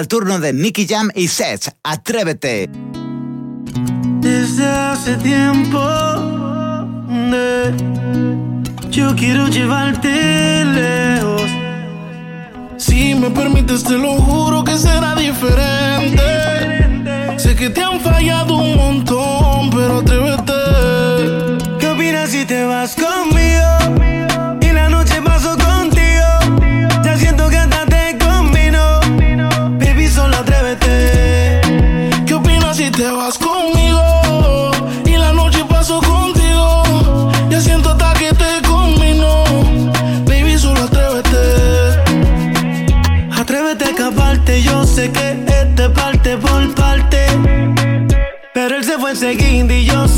al 0.00 0.08
turno 0.08 0.38
de 0.38 0.54
Nicky 0.54 0.86
Jam 0.88 1.10
y 1.14 1.28
Seth. 1.28 1.76
Atrévete. 1.82 2.70
Desde 4.20 4.66
hace 4.66 5.14
tiempo 5.16 5.78
yo 8.90 9.14
quiero 9.14 9.48
llevarte 9.48 10.64
lejos. 10.64 11.50
Si 12.78 13.14
me 13.14 13.30
permites, 13.30 13.84
te 13.84 13.98
lo 13.98 14.14
juro 14.14 14.64
que 14.64 14.78
será 14.78 15.14
diferente. 15.14 16.22
Sé 17.36 17.54
que 17.54 17.68
te 17.68 17.82
han 17.82 18.00
fallado 18.00 18.56
un 18.56 18.76
montón, 18.76 19.68
pero 19.68 19.98
atrévete. 19.98 21.78
¿Qué 21.78 21.88
opinas 21.88 22.30
si 22.30 22.46
te 22.46 22.64
vas 22.64 22.94
con 22.94 23.09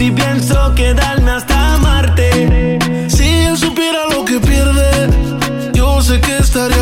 Si 0.02 0.10
pienso 0.10 0.74
quedarme 0.74 1.30
hasta 1.30 1.74
amarte. 1.74 2.76
Si 3.06 3.22
él 3.22 3.56
supiera 3.56 4.00
lo 4.10 4.24
que 4.24 4.40
pierde, 4.40 5.08
yo 5.74 6.02
sé 6.02 6.20
que 6.20 6.38
estaría 6.38 6.81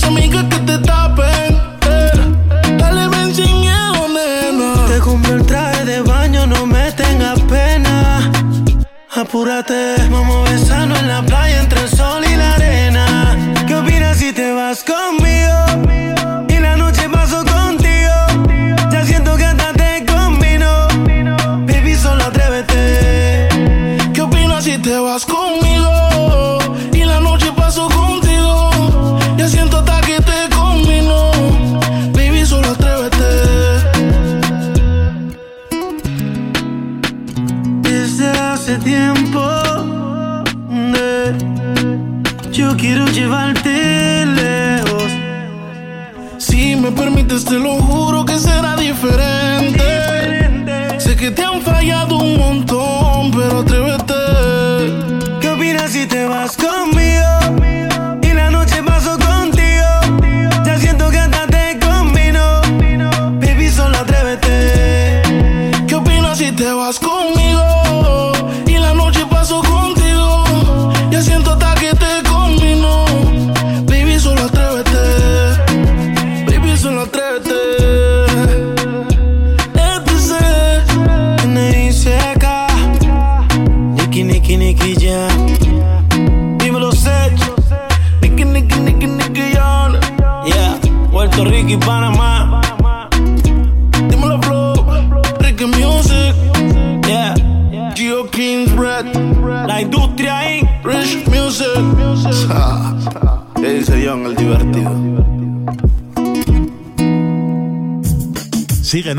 las 0.00 0.04
amigas 0.04 0.44
que 0.44 0.58
te 0.60 0.78
tapen. 0.78 1.54
Eh. 1.86 2.76
Dale, 2.78 3.08
ven 3.08 3.34
sin 3.34 3.60
miedo, 3.60 4.08
nena. 4.08 4.86
Te 4.86 4.98
compré 5.00 5.32
el 5.32 5.46
traje 5.46 5.84
de 5.84 6.00
baño, 6.00 6.46
no 6.46 6.66
me 6.66 6.90
tengas 6.92 7.40
pena. 7.42 8.30
Apúrate, 9.14 9.96
vamos 10.10 10.49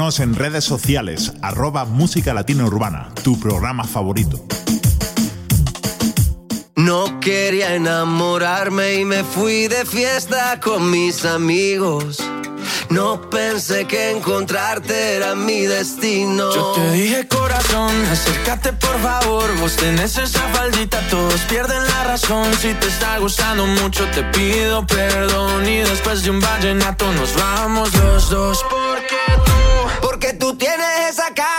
Síguenos 0.01 0.19
en 0.19 0.33
redes 0.33 0.63
sociales, 0.63 1.31
arroba 1.43 1.85
Música 1.85 2.33
Latina 2.33 2.65
Urbana, 2.65 3.09
tu 3.23 3.39
programa 3.39 3.83
favorito. 3.83 4.43
No 6.75 7.19
quería 7.19 7.75
enamorarme 7.75 8.95
y 8.95 9.05
me 9.05 9.23
fui 9.23 9.67
de 9.67 9.85
fiesta 9.85 10.59
con 10.59 10.89
mis 10.89 11.23
amigos. 11.23 12.17
No 12.89 13.29
pensé 13.29 13.85
que 13.85 14.09
encontrarte 14.09 15.17
era 15.17 15.35
mi 15.35 15.67
destino. 15.67 16.51
Yo 16.51 16.71
te 16.71 16.91
dije 16.93 17.27
corazón, 17.27 17.91
acércate 18.11 18.73
por 18.73 18.99
favor. 19.01 19.55
Vos 19.59 19.75
tenés 19.75 20.17
esa 20.17 20.41
faldita, 20.49 20.99
todos 21.11 21.39
pierden 21.41 21.85
la 21.85 22.05
razón. 22.05 22.51
Si 22.59 22.73
te 22.73 22.87
está 22.87 23.19
gustando 23.19 23.67
mucho, 23.67 24.03
te 24.15 24.23
pido 24.23 24.83
perdón. 24.87 25.67
Y 25.67 25.77
después 25.77 26.23
de 26.23 26.31
un 26.31 26.39
vallenato 26.39 27.05
nos 27.13 27.35
vamos 27.35 27.93
los 27.93 28.31
dos. 28.31 28.65
Tienes 31.11 31.50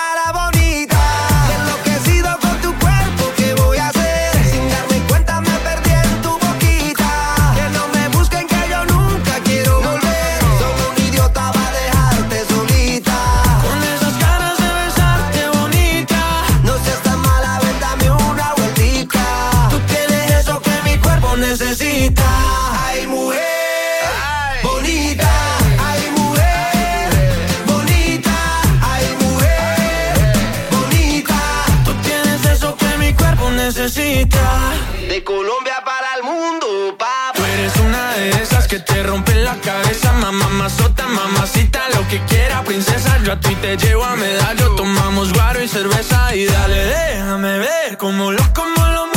cabeza, 39.60 40.12
mamá, 40.12 40.48
mazota, 40.48 41.06
mamacita, 41.06 41.80
lo 41.94 42.06
que 42.08 42.20
quiera, 42.24 42.62
princesa. 42.62 43.18
Yo 43.24 43.32
a 43.32 43.40
ti 43.40 43.54
te 43.56 43.76
llevo 43.76 44.04
a 44.04 44.16
medallo, 44.16 44.74
tomamos 44.76 45.32
guaro 45.32 45.62
y 45.62 45.68
cerveza 45.68 46.34
y 46.34 46.46
dale, 46.46 46.84
déjame 46.84 47.58
ver 47.58 47.96
cómo 47.98 48.32
lo, 48.32 48.42
cómo 48.54 48.86
lo 48.86 49.11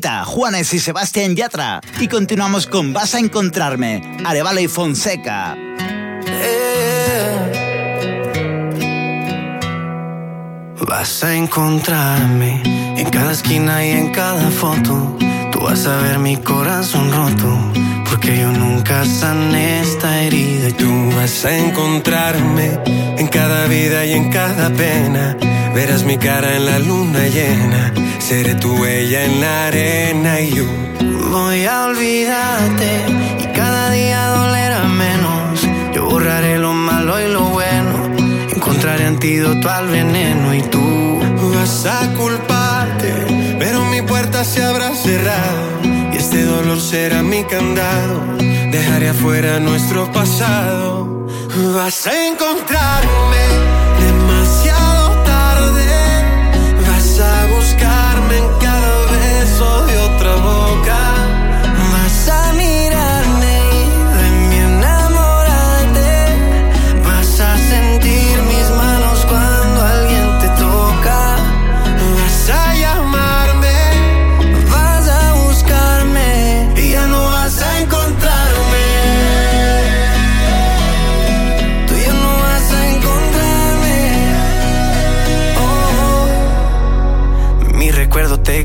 Juanes 0.00 0.74
y 0.74 0.80
Sebastián 0.80 1.36
Yatra. 1.36 1.80
Y 2.00 2.08
continuamos 2.08 2.66
con 2.66 2.92
Vas 2.92 3.14
a 3.14 3.20
encontrarme, 3.20 4.18
Arevalo 4.24 4.60
y 4.60 4.66
Fonseca. 4.66 5.56
Vas 10.80 11.22
a 11.22 11.34
encontrarme 11.34 12.60
en 12.96 13.08
cada 13.10 13.32
esquina 13.32 13.86
y 13.86 13.90
en 13.90 14.10
cada 14.10 14.50
foto. 14.50 15.16
Tú 15.52 15.60
vas 15.60 15.86
a 15.86 15.96
ver 15.98 16.18
mi 16.18 16.38
corazón 16.38 17.12
roto. 17.12 17.56
Porque 18.10 18.36
yo 18.36 18.50
nunca 18.50 19.04
sané 19.04 19.80
esta 19.80 20.22
herida. 20.22 20.70
Y 20.70 20.72
tú 20.72 20.90
vas 21.16 21.44
a 21.44 21.56
encontrarme 21.56 22.80
en 23.16 23.28
cada 23.28 23.66
vida 23.66 24.04
y 24.04 24.12
en 24.12 24.30
cada 24.32 24.70
pena. 24.70 25.36
Verás 25.72 26.02
mi 26.02 26.18
cara 26.18 26.56
en 26.56 26.66
la 26.66 26.80
luna 26.80 27.28
llena. 27.28 28.03
Seré 28.24 28.54
tu 28.54 28.72
huella 28.72 29.26
en 29.26 29.38
la 29.42 29.66
arena 29.66 30.40
y 30.40 30.54
yo 30.54 30.64
voy 31.30 31.66
a 31.66 31.84
olvidarte. 31.84 32.90
Y 33.38 33.46
cada 33.54 33.90
día 33.90 34.28
dolerá 34.28 34.84
menos. 34.84 35.60
Yo 35.94 36.06
borraré 36.06 36.58
lo 36.58 36.72
malo 36.72 37.20
y 37.20 37.30
lo 37.30 37.42
bueno. 37.50 37.92
Encontraré 38.48 39.04
antídoto 39.04 39.68
al 39.68 39.88
veneno 39.88 40.54
y 40.54 40.62
tú 40.62 41.20
vas 41.54 41.84
a 41.84 42.14
culparte, 42.14 43.12
pero 43.58 43.84
mi 43.84 44.00
puerta 44.00 44.42
se 44.42 44.62
habrá 44.62 44.94
cerrado 44.94 45.82
y 46.10 46.16
este 46.16 46.44
dolor 46.44 46.80
será 46.80 47.22
mi 47.22 47.44
candado. 47.44 48.22
Dejaré 48.70 49.10
afuera 49.10 49.60
nuestro 49.60 50.10
pasado. 50.10 51.26
Vas 51.76 52.06
a 52.06 52.26
encontrarme 52.28 53.44
demasiado 54.00 54.43
and 58.34 58.63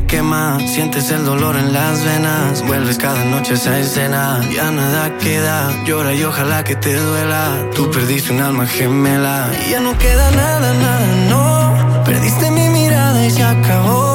quema, 0.10 0.58
sientes 0.66 1.12
el 1.12 1.24
dolor 1.24 1.56
en 1.56 1.72
las 1.72 2.04
venas, 2.04 2.66
vuelves 2.66 2.98
cada 2.98 3.24
noche 3.26 3.52
a 3.52 3.56
esa 3.56 3.80
escena, 3.80 4.42
ya 4.52 4.72
nada 4.72 5.16
queda, 5.20 5.72
llora 5.86 6.14
y 6.16 6.24
ojalá 6.24 6.64
que 6.64 6.76
te 6.76 6.96
duela, 6.96 7.68
tú 7.76 7.92
perdiste 7.92 8.34
un 8.34 8.42
alma 8.42 8.66
gemela, 8.66 9.52
y 9.66 9.72
ya 9.72 9.80
no 9.80 9.96
queda 9.98 10.32
nada, 10.32 10.74
nada, 10.74 11.08
no, 11.30 12.04
perdiste 12.04 12.50
mi 12.50 12.70
mirada 12.70 13.24
y 13.24 13.30
se 13.30 13.44
acabó, 13.44 14.09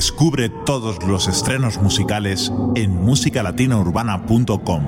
Descubre 0.00 0.48
todos 0.48 1.02
los 1.02 1.28
estrenos 1.28 1.76
musicales 1.76 2.50
en 2.74 3.04
musicalatinaurbana.com. 3.04 4.82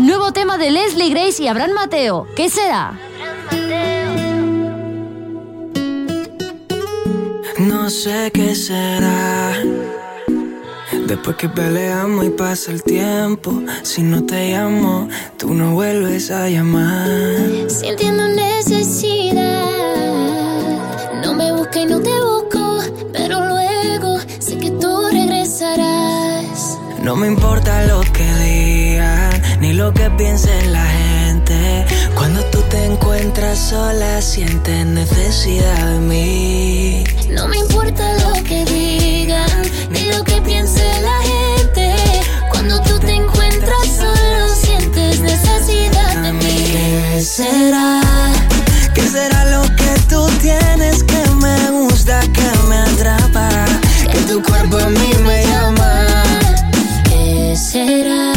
Nuevo 0.00 0.32
tema 0.32 0.58
de 0.58 0.72
Leslie 0.72 1.10
Grace 1.10 1.40
y 1.40 1.46
Abraham 1.46 1.74
Mateo. 1.74 2.26
¿Qué 2.34 2.50
será? 2.50 2.98
No 7.56 7.88
sé 7.88 8.32
qué 8.34 8.56
será. 8.56 9.62
Después 11.06 11.36
que 11.36 11.48
peleamos 11.48 12.26
y 12.26 12.30
pasa 12.30 12.72
el 12.72 12.82
tiempo, 12.82 13.62
si 13.84 14.02
no 14.02 14.26
te 14.26 14.50
llamo, 14.50 15.08
tú 15.36 15.54
no 15.54 15.70
vuelves 15.74 16.32
a 16.32 16.48
llamar. 16.48 17.06
Sintiendo 17.68 18.26
necesidad. 18.26 19.62
No 21.74 21.78
me 21.78 21.80
busca 21.80 21.80
y 21.80 21.86
no 21.86 22.00
te 22.02 22.22
busco, 22.22 23.08
pero 23.14 23.48
luego 23.48 24.18
sé 24.40 24.58
que 24.58 24.70
tú 24.72 25.08
regresarás. 25.10 26.78
No 27.02 27.16
me 27.16 27.28
importa 27.28 27.86
lo 27.86 28.00
que 28.12 28.26
digan, 28.44 29.42
ni 29.60 29.72
lo 29.72 29.92
que 29.94 30.10
piense 30.10 30.50
la 30.66 30.84
gente. 30.84 31.86
Cuando 32.14 32.44
tú 32.50 32.60
te 32.68 32.84
encuentras 32.84 33.58
sola, 33.58 34.20
sientes 34.20 34.84
necesidad 34.84 35.92
de 35.92 36.00
mí. 36.00 37.04
No 37.30 37.48
me 37.48 37.56
importa 37.56 38.04
lo 38.18 38.34
que 38.44 38.66
digan, 38.66 39.62
ni 39.90 40.12
lo 40.12 40.22
que 40.24 40.42
piense 40.42 40.84
la 41.00 41.22
gente. 41.22 41.94
Cuando 42.50 42.80
tú 42.82 42.98
te 42.98 43.14
encuentras 43.14 43.86
solo, 43.96 44.48
sientes 44.54 45.20
necesidad 45.20 46.22
de 46.22 46.32
mí. 46.34 47.12
¿Qué 47.14 47.22
será? 47.22 48.02
¿Qué 48.94 49.02
será 49.08 49.51
tu 54.32 54.42
cuerpo 54.44 54.78
a 54.78 54.88
mí 54.88 55.10
me 55.26 55.44
llama. 55.44 56.06
¿Qué 57.04 57.54
será? 57.54 58.32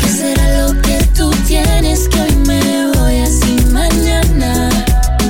¿Qué 0.00 0.08
será 0.08 0.44
lo 0.60 0.80
que 0.80 0.96
tú 1.14 1.30
tienes 1.46 2.08
que 2.08 2.20
hoy 2.22 2.36
me 2.46 2.86
voy 2.94 3.18
así 3.18 3.54
mañana? 3.70 4.70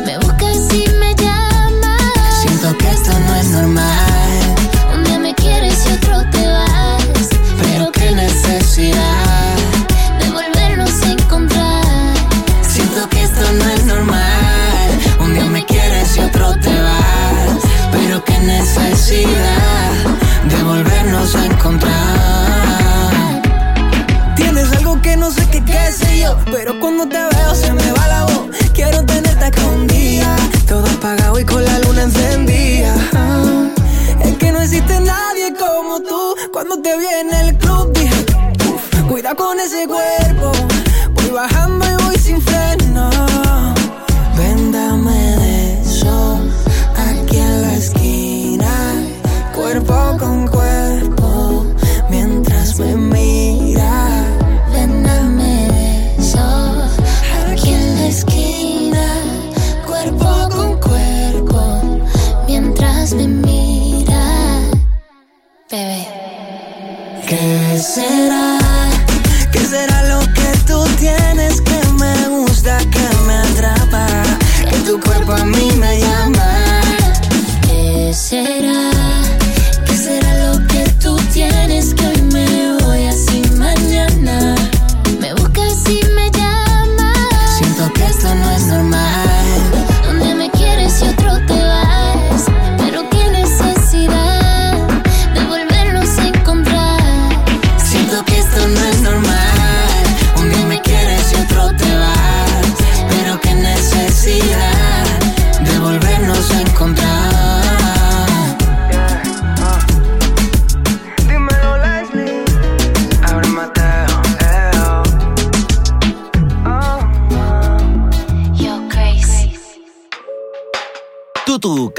Me 0.07 0.17
buscas 0.19 0.59
y 0.73 0.85
me 1.01 1.13
llamas. 1.17 2.35
Siento 2.43 2.79
que 2.79 2.89
esto 2.89 3.13
no 3.27 3.35
es 3.35 3.47
normal, 3.51 4.55
Un 4.95 5.05
día 5.05 5.19
me 5.19 5.35
quieres 5.35 5.85
y 5.87 5.93
otro 5.95 6.23
te 6.31 6.47
vas. 6.47 7.29
pero 7.61 7.91
qué 7.91 8.13
necesidad. 8.13 9.57
De 10.21 10.31
volvernos 10.31 11.03
a 11.03 11.11
encontrar. 11.11 12.15
Siento 12.63 13.09
que 13.09 13.25
esto 13.25 13.45
no 13.59 13.69
es 13.71 13.85
normal. 13.87 14.89
Un 15.19 15.35
día 15.35 15.47
me 15.47 15.65
quieres 15.67 16.17
y 16.17 16.21
otro 16.21 16.55
te 16.61 16.75
vas. 16.89 17.59
Pero 17.91 18.25
qué 18.25 18.39
necesidad 18.39 19.54
cuando 26.97 27.09
te 27.09 27.37
veo 27.37 27.55
se 27.55 27.73
me 27.73 27.93
va 27.93 28.07
la 28.07 28.25
voz. 28.25 28.57
Quiero 28.73 29.05
tenerte 29.05 29.51
día. 29.89 30.37
Todo 30.69 30.85
apagado 30.87 31.39
y 31.41 31.45
con 31.45 31.65
la 31.65 31.79
luna 31.81 32.03
encendida. 32.05 32.95
Ah, 33.15 33.69
Es 34.23 34.37
que 34.39 34.53
no 34.53 34.61
existe 34.61 35.01
nadie 35.01 35.53
como 35.59 36.01
tú. 36.01 36.35
Cuando 36.53 36.81
te 36.81 36.97
vi 36.97 37.07
en 37.07 37.33
el 37.35 37.59
club 37.59 37.93
dije, 37.95 38.27
"Uf, 38.69 39.09
cuida 39.09 39.35
con 39.35 39.59
ese 39.59 39.87
cuerpo. 39.89 40.53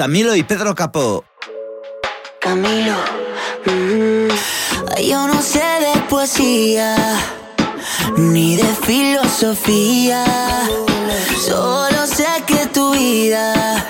Camilo 0.06 0.36
y 0.36 0.44
Pedro 0.44 0.76
Capó. 0.76 1.26
Camilo. 2.40 2.94
mm, 3.66 5.02
Yo 5.02 5.28
no 5.28 5.42
sé 5.42 5.64
de 5.80 6.00
poesía 6.08 6.96
ni 8.16 8.56
de 8.56 8.68
filosofía. 8.86 10.24
Solo 11.44 12.06
sé 12.06 12.28
que 12.46 12.68
tu 12.68 12.92
vida 12.92 13.84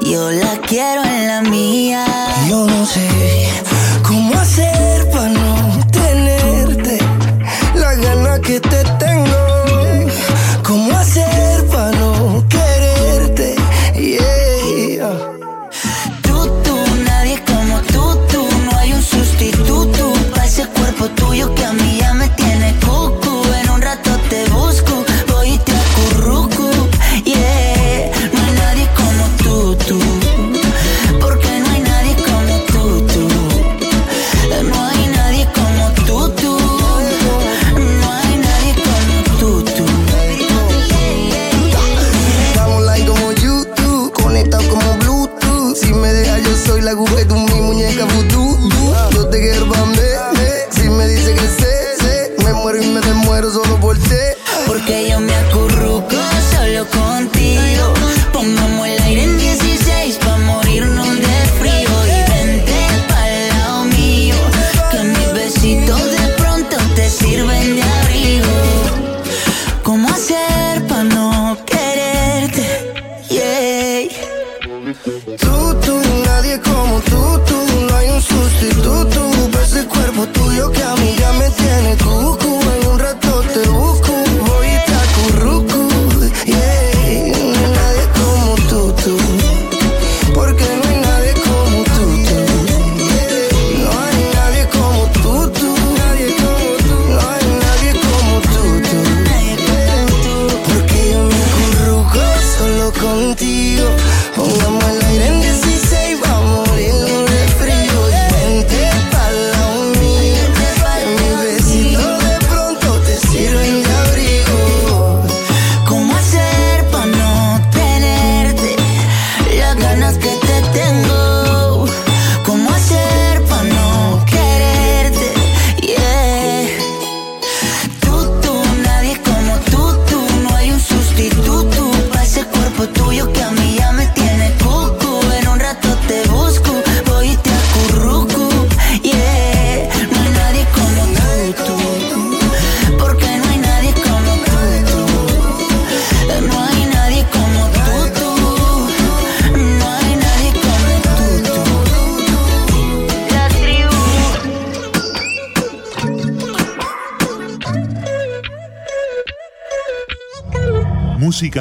yo 0.00 0.30
la 0.30 0.56
quiero 0.66 1.04
en 1.04 1.28
la 1.28 1.42
mía. 1.42 2.06
Yo 2.48 2.64
no 2.64 2.86
sé 2.86 3.50
cómo 4.06 4.32
hacer 4.40 4.97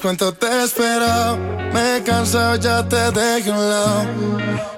cuánto 0.00 0.32
te 0.32 0.46
he 0.46 0.64
esperado, 0.64 1.36
me 1.72 1.96
he 1.96 2.02
cansado, 2.02 2.56
ya 2.56 2.82
te 2.88 3.10
dejé 3.10 3.50
un 3.50 3.70
lado. 3.70 4.04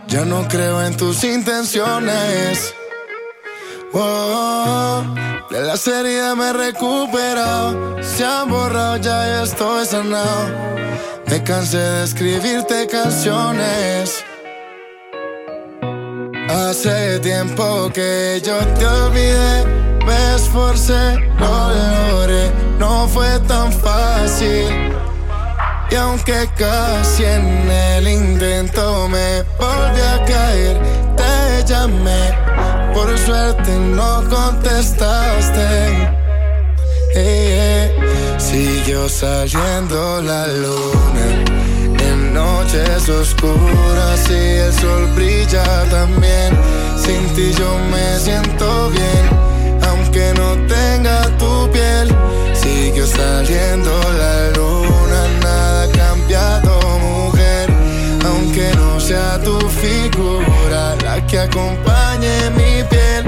Ya 0.09 0.25
no 0.25 0.47
creo 0.49 0.83
en 0.83 0.97
tus 0.97 1.25
intenciones. 1.25 2.75
Oh, 3.95 5.03
de 5.51 5.61
la 5.63 5.75
heridas 5.75 6.37
me 6.37 6.49
he 6.49 6.53
recuperado. 6.53 8.03
Se 8.03 8.25
han 8.25 8.49
borrado, 8.49 8.97
ya 8.99 9.43
estoy 9.43 9.87
sanado. 9.87 10.49
Me 11.27 11.43
cansé 11.43 11.79
de 11.79 12.05
escribirte 12.05 12.87
canciones. 12.89 14.25
Hace 16.49 17.19
tiempo 17.21 17.91
que 17.95 18.43
yo 18.45 18.59
te 18.75 18.87
olvidé, 18.87 19.65
me 20.05 20.35
esforcé, 20.35 21.19
lo 21.39 21.71
logré, 22.11 22.51
no 22.79 23.09
fue 23.09 23.39
tan 23.49 23.73
fácil. 23.73 24.93
Y 25.93 25.95
aunque 25.95 26.49
casi 26.57 27.23
en 27.23 27.71
el 27.71 28.09
intento 28.09 29.09
me 29.09 29.43
volví 29.59 30.01
a 30.01 30.25
caer, 30.25 30.81
te 31.19 31.71
llamé, 31.71 32.31
por 32.95 33.19
suerte 33.19 33.71
no 33.79 34.25
contestaste. 34.31 35.69
Eh, 37.15 37.93
eh. 37.95 38.37
Siguió 38.39 39.07
saliendo 39.07 40.23
la 40.23 40.47
luna 40.47 41.27
en 42.09 42.33
noches 42.33 43.07
oscuras 43.11 44.31
y 44.31 44.59
el 44.65 44.73
sol 44.73 45.07
brilla 45.15 45.85
también. 45.91 46.59
Sin 46.97 47.23
ti 47.35 47.53
yo 47.53 47.79
me 47.91 48.19
siento 48.19 48.89
bien, 48.89 49.25
aunque 49.87 50.33
no 50.39 50.57
tenga 50.67 51.29
tu 51.37 51.71
piel. 51.71 52.09
Siguió 52.55 53.07
saliendo 53.07 53.91
la 54.19 54.51
luna, 54.57 55.02
cambiado, 55.93 56.81
mujer. 56.99 57.71
Aunque 58.25 58.73
no 58.77 59.01
sea 59.01 59.41
tu 59.43 59.59
figura 59.69 60.97
la 61.05 61.27
que 61.27 61.39
acompañe 61.41 62.51
mi 62.51 62.83
piel. 62.85 63.25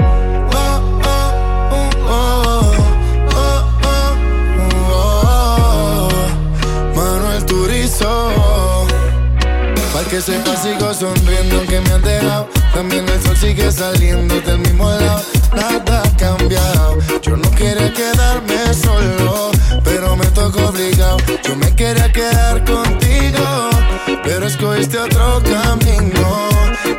Oh, 0.53 0.81
oh, 1.03 1.31
oh, 1.71 1.89
oh, 2.09 2.73
oh, 3.35 3.63
oh, 3.83 4.91
oh. 4.91 6.09
Manuel 6.95 7.45
Turizo. 7.45 8.85
Para 9.93 10.09
que 10.09 10.19
sepa 10.21 10.55
sigo 10.57 10.93
sonriendo 10.93 11.57
aunque 11.57 11.79
me 11.79 11.91
han 11.93 12.01
dejado 12.01 12.49
También 12.73 13.07
el 13.07 13.21
sol 13.21 13.37
sigue 13.37 13.71
saliendo 13.71 14.41
del 14.41 14.59
mismo 14.59 14.89
lado 14.89 15.23
Nada 15.55 16.03
ha 16.03 16.17
cambiado 16.17 16.97
Yo 17.21 17.37
no 17.37 17.49
quería 17.51 17.93
quedarme 17.93 18.73
solo 18.73 19.54
Pero 19.83 20.15
me 20.15 20.25
tocó 20.27 20.69
obligado 20.69 21.17
Yo 21.43 21.55
me 21.55 21.75
quería 21.75 22.11
quedar 22.11 22.63
contigo 22.65 23.69
Pero 24.23 24.47
escogiste 24.47 24.97
otro 24.97 25.41
camino 25.43 26.49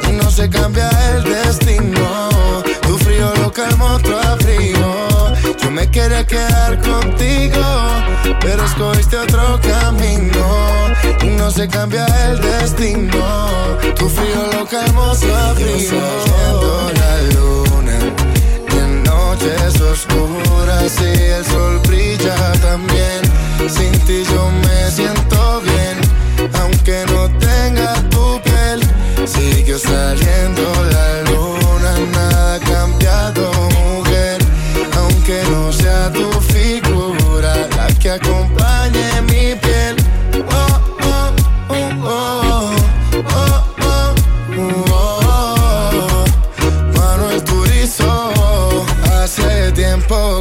Y 0.09 0.13
no 0.13 0.31
se 0.31 0.49
cambia 0.49 0.91
el 1.15 1.25
destino 1.25 2.31
Tu 2.83 2.99
frío 2.99 3.33
lo 3.37 3.53
calmó 3.53 3.99
tu 3.99 4.13
frío 4.45 5.35
Yo 5.63 5.71
me 5.71 5.91
quería 5.91 6.27
quedar 6.27 6.81
contigo 6.81 7.63
Pero 8.41 8.65
escogiste 8.65 9.17
otro 9.17 9.61
camino 9.61 10.77
y 11.23 11.29
no 11.31 11.51
se 11.51 11.69
cambia 11.69 12.07
el 12.29 12.41
destino. 12.41 13.19
Tu 13.97 14.09
frío 14.09 14.51
lo 14.53 14.67
calmó 14.67 15.15
su 15.15 15.27
frío. 15.55 16.37
Noches 19.37 19.81
oscuras 19.81 21.01
y 21.01 21.23
el 21.23 21.45
sol 21.45 21.81
brilla 21.87 22.53
también. 22.61 23.23
Sin 23.69 23.93
ti 24.07 24.23
yo 24.33 24.51
me 24.51 24.91
siento 24.91 25.61
bien, 25.61 25.99
aunque 26.61 27.05
no 27.13 27.29
tenga 27.39 27.95
tu 28.11 28.41
piel. 28.43 28.81
Siguió 29.27 29.79
saliendo 29.79 30.63
la 30.91 31.23
luna, 31.31 31.95
nada 32.13 32.55
ha 32.55 32.59
cambiado, 32.61 33.51
mujer. 33.85 34.39
Aunque 34.97 35.43
no 35.51 35.73
sea 35.73 36.13
tu 36.13 36.31
figura 36.41 37.69
la 37.77 37.87
que 37.99 38.11
acompañe 38.11 38.66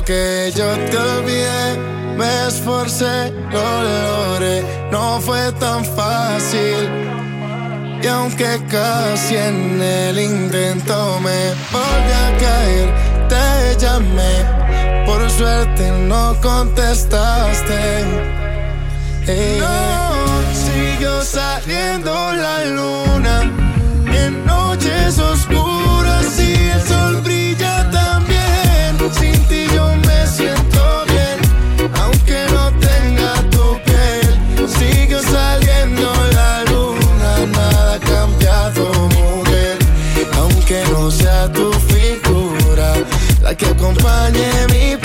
que 0.06 0.52
yo 0.56 0.68
te 0.92 0.98
olvidé, 0.98 1.78
me 2.16 2.48
esforcé, 2.48 3.34
lo 3.52 3.84
logré, 3.84 4.64
no 4.92 5.20
fue 5.20 5.52
tan 5.54 5.84
fácil. 5.84 6.90
Y 8.04 8.08
aunque 8.08 8.62
casi 8.70 9.36
en 9.36 9.82
el 9.82 10.20
intento 10.20 11.20
me 11.22 11.50
volví 11.72 12.14
a 12.26 12.38
caer, 12.38 12.94
te 13.30 13.84
llamé. 13.84 15.06
Por 15.08 15.28
suerte 15.32 15.92
no 15.92 16.36
contestaste. 16.40 18.06
Hey. 19.26 19.58
No, 19.60 20.44
siguió 20.54 21.24
saliendo 21.24 22.12
la 22.34 22.66
luna 22.66 23.42
en 24.06 24.46
noches 24.46 25.18
oscuras 25.18 25.75
que 43.56 43.66
acompañe 43.68 44.68
mi 44.72 45.05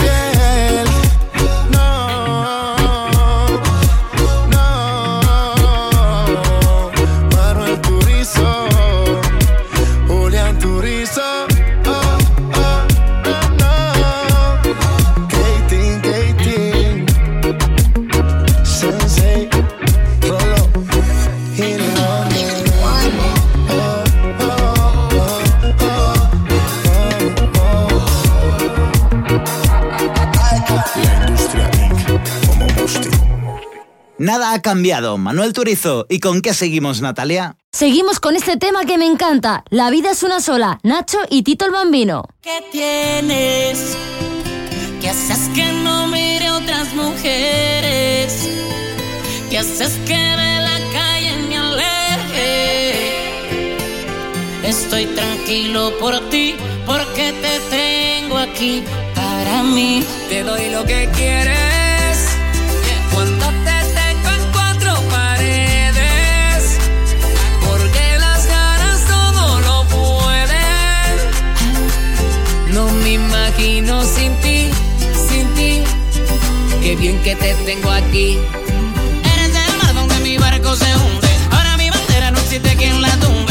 cambiado? 34.60 35.18
Manuel 35.18 35.52
Turizo. 35.52 36.06
¿Y 36.08 36.20
con 36.20 36.42
qué 36.42 36.54
seguimos, 36.54 37.00
Natalia? 37.00 37.56
Seguimos 37.72 38.20
con 38.20 38.36
este 38.36 38.56
tema 38.56 38.84
que 38.84 38.98
me 38.98 39.06
encanta. 39.06 39.64
La 39.70 39.90
vida 39.90 40.10
es 40.10 40.22
una 40.22 40.40
sola. 40.40 40.80
Nacho 40.82 41.18
y 41.28 41.42
Tito 41.42 41.66
el 41.66 41.70
Bambino. 41.70 42.24
¿Qué 42.40 42.64
tienes? 42.72 43.96
¿Qué 45.00 45.08
haces 45.08 45.48
que 45.54 45.72
no 45.72 46.06
mire 46.08 46.50
otras 46.50 46.92
mujeres? 46.94 48.48
¿Qué 49.48 49.58
haces 49.58 49.92
que 50.06 50.16
de 50.16 50.60
la 50.60 50.78
calle 50.92 51.36
me 51.48 51.56
aleje? 51.56 53.30
Estoy 54.64 55.06
tranquilo 55.06 55.92
por 55.98 56.20
ti, 56.30 56.54
porque 56.86 57.32
te 57.40 57.60
tengo 57.70 58.36
aquí 58.38 58.82
para 59.14 59.62
mí. 59.62 60.04
Te 60.28 60.42
doy 60.42 60.70
lo 60.70 60.84
que 60.84 61.08
quieres. 61.14 61.60
Yeah. 62.86 63.59
imagino 73.60 74.02
sin 74.04 74.32
ti, 74.40 74.70
sin 75.28 75.46
ti. 75.54 75.82
Qué 76.82 76.96
bien 76.96 77.18
que 77.22 77.36
te 77.36 77.54
tengo 77.66 77.90
aquí. 77.90 78.38
Eres 79.34 79.54
el 79.54 79.76
mar 79.78 79.94
donde 79.94 80.18
mi 80.20 80.38
barco 80.38 80.74
se 80.74 80.96
hunde. 80.96 81.28
Ahora 81.50 81.76
mi 81.76 81.90
bandera 81.90 82.30
no 82.30 82.38
existe 82.38 82.74
quien 82.76 83.02
la 83.02 83.14
tumbe. 83.16 83.49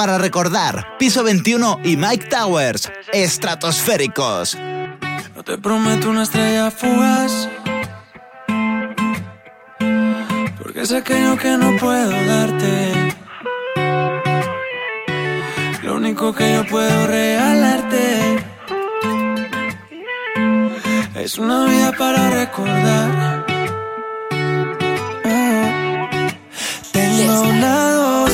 para 0.00 0.16
recordar. 0.16 0.96
Piso 0.98 1.22
21 1.22 1.80
y 1.84 1.98
Mike 1.98 2.28
Towers, 2.30 2.90
estratosféricos. 3.12 4.56
No 5.36 5.44
te 5.44 5.58
prometo 5.58 6.08
una 6.08 6.22
estrella 6.22 6.70
fugaz. 6.70 7.50
Porque 10.56 10.80
es 10.80 10.92
aquello 10.92 11.36
que 11.36 11.50
no 11.50 11.76
puedo 11.76 12.10
darte. 12.12 13.14
Lo 15.82 15.96
único 15.96 16.32
que 16.32 16.50
yo 16.54 16.66
puedo 16.66 17.06
regalarte 17.06 18.42
es 21.16 21.36
una 21.36 21.66
vida 21.66 21.92
para 21.92 22.30
recordar. 22.30 23.44
Mm. 25.24 26.90
Tengo 26.90 27.40
un 27.42 27.60
lado 27.60 28.29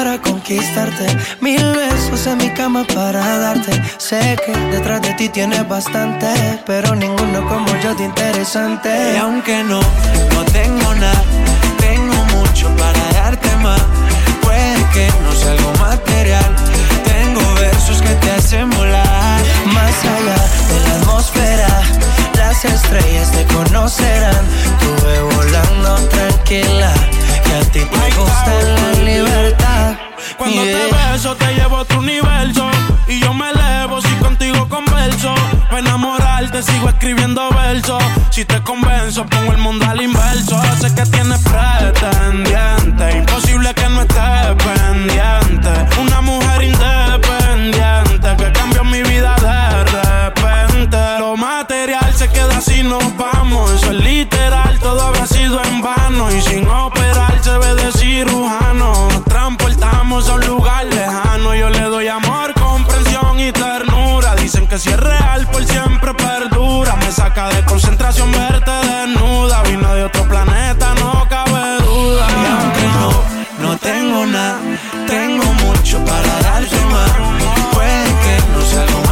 para 0.00 0.18
conquistarte. 0.22 1.06
Mil 1.42 1.62
besos 1.74 2.26
en 2.26 2.38
mi 2.38 2.48
cama 2.54 2.86
para 2.94 3.20
darte. 3.38 3.72
Sé 3.98 4.38
que 4.46 4.52
detrás 4.74 5.02
de 5.02 5.12
ti 5.12 5.28
tienes 5.28 5.68
bastante, 5.68 6.28
pero 6.64 6.94
ninguno 6.94 7.46
como 7.46 7.68
yo 7.82 7.94
de 7.94 8.04
interesante. 8.04 8.88
Y 9.14 9.16
aunque 9.18 9.62
no, 9.62 9.80
no 10.34 10.42
tengo 10.58 10.94
nada, 10.94 11.22
tengo 11.78 12.16
mucho 12.36 12.74
para 12.76 13.02
darte 13.12 13.54
más. 13.56 13.82
Puede 14.40 14.82
que 14.94 15.06
no 15.22 15.32
sea 15.32 15.52
algo 15.52 15.72
material. 15.88 16.50
Tengo 17.04 17.42
versos 17.60 18.00
que 18.00 18.14
te 18.22 18.30
hacen 18.30 18.70
volar 18.70 19.42
más 19.66 19.96
allá 20.14 20.40
de 20.70 20.78
la 20.86 20.94
atmósfera. 20.94 21.68
Las 22.38 22.64
estrellas 22.64 23.30
te 23.32 23.44
conocerán. 23.54 24.44
Tuve 24.80 25.20
volando 25.34 25.94
tranquila. 26.08 26.94
Que 27.50 27.56
a 27.56 27.60
ti 27.62 27.80
te 27.80 28.10
gusta 28.16 28.52
la 28.62 28.92
libertad. 29.02 29.96
Cuando 30.38 30.62
Yeah. 30.62 30.78
te 30.78 30.94
beso 30.94 31.34
te 31.34 31.52
llevo 31.52 31.78
a 31.78 31.80
otro 31.80 31.98
universo. 31.98 32.70
Y 33.08 33.18
yo 33.18 33.34
me 33.34 33.50
elevo 33.50 34.00
si 34.00 34.14
contigo 34.26 34.68
converso. 34.68 35.34
Para 35.68 35.80
enamorarte 35.80 36.62
sigo 36.62 36.88
escribiendo 36.88 37.50
versos. 37.50 38.00
Si 38.30 38.44
te 38.44 38.62
convenzo 38.62 39.26
pongo 39.26 39.50
el 39.50 39.58
mundo 39.58 39.84
al 39.84 40.00
inverso. 40.00 40.62
Sé 40.80 40.94
que 40.94 41.04
tienes 41.06 41.40
pretendiente. 41.40 43.16
Imposible 43.18 43.74
que 43.74 43.88
no 43.88 44.02
estés 44.02 44.54
pendiente. 44.68 45.70
Una 46.00 46.20
mujer 46.20 46.62
independiente 46.62 48.28
Que 48.38 48.52
cambió 48.52 48.84
mi 48.84 49.02
vida 49.02 49.34
de 49.48 49.84
repente. 49.96 50.98
Lo 51.18 51.36
material 51.36 51.69
queda 52.32 52.58
así 52.58 52.82
nos 52.82 53.16
vamos. 53.16 53.70
Eso 53.72 53.90
es 53.92 54.04
literal, 54.04 54.78
todo 54.80 55.00
habrá 55.00 55.26
sido 55.26 55.62
en 55.62 55.80
vano. 55.80 56.30
Y 56.30 56.40
sin 56.40 56.66
operar 56.68 57.42
se 57.42 57.56
ve 57.58 57.74
de 57.74 57.92
cirujano. 57.92 59.08
Nos 59.10 59.24
transportamos 59.24 60.28
a 60.28 60.34
un 60.34 60.46
lugar 60.46 60.86
lejano. 60.86 61.54
Yo 61.54 61.70
le 61.70 61.82
doy 61.82 62.08
amor, 62.08 62.54
comprensión 62.54 63.38
y 63.40 63.52
ternura. 63.52 64.34
Dicen 64.36 64.66
que 64.66 64.78
si 64.78 64.90
es 64.90 65.00
real 65.00 65.46
por 65.48 65.64
siempre 65.64 66.14
perdura. 66.14 66.96
Me 66.96 67.10
saca 67.12 67.48
de 67.48 67.64
concentración 67.64 68.30
verte 68.32 68.70
desnuda. 68.70 69.62
Vino 69.62 69.94
de 69.94 70.04
otro 70.04 70.24
planeta, 70.24 70.94
no 70.94 71.26
cabe 71.28 71.82
duda. 71.82 72.26
Y 72.30 72.46
aunque 72.46 72.86
no, 72.98 73.68
no 73.68 73.76
tengo 73.78 74.26
nada, 74.26 74.58
tengo 75.06 75.44
mucho 75.64 76.04
para 76.04 76.40
darte 76.40 76.84
más. 76.86 77.10
Puede 77.72 78.04
que 78.04 78.42
no 78.52 78.66
sea 78.66 78.82
algo 78.82 79.09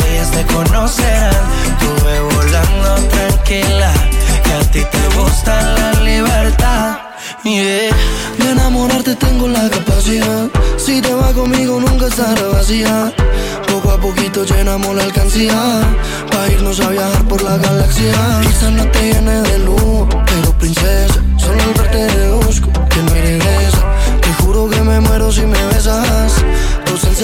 estrellas 0.00 0.30
te 0.30 0.44
conocerán. 0.54 1.34
Tuve 1.78 2.20
volando 2.20 2.94
tranquila, 3.08 3.92
que 4.44 4.52
a 4.52 4.60
ti 4.70 4.84
te 4.90 5.18
gusta 5.18 5.60
la 5.78 6.00
libertad. 6.00 6.98
Yeah. 7.44 7.90
De 8.38 8.50
enamorarte 8.50 9.14
tengo 9.16 9.48
la 9.48 9.68
capacidad. 9.70 10.48
Si 10.76 11.00
te 11.00 11.12
vas 11.14 11.32
conmigo 11.32 11.80
nunca 11.80 12.06
estará 12.06 12.42
vacía. 12.52 13.12
Poco 13.66 13.90
a 13.90 14.00
poquito 14.00 14.44
llenamos 14.44 14.94
la 14.94 15.04
alcancía. 15.04 15.80
Pa' 16.30 16.48
irnos 16.48 16.80
a 16.80 16.88
viajar 16.88 17.24
por 17.24 17.42
la 17.42 17.56
galaxia. 17.56 18.12
Quizás 18.42 18.72
no 18.72 18.84
te 18.90 19.12
llene 19.12 19.42
de 19.42 19.58
luz, 19.60 20.06
pero 20.26 20.52
princesa, 20.58 21.20
solo 21.36 21.62
al 21.62 21.74
verte 21.74 21.98
deduzco 22.16 22.70
que 22.88 23.02
no 23.02 23.14
regresa. 23.14 23.82
Te 24.20 24.32
juro 24.42 24.68
que 24.68 24.80
me 24.82 25.00
muero 25.00 25.32
si 25.32 25.42
me 25.42 25.64
besas. 25.66 26.49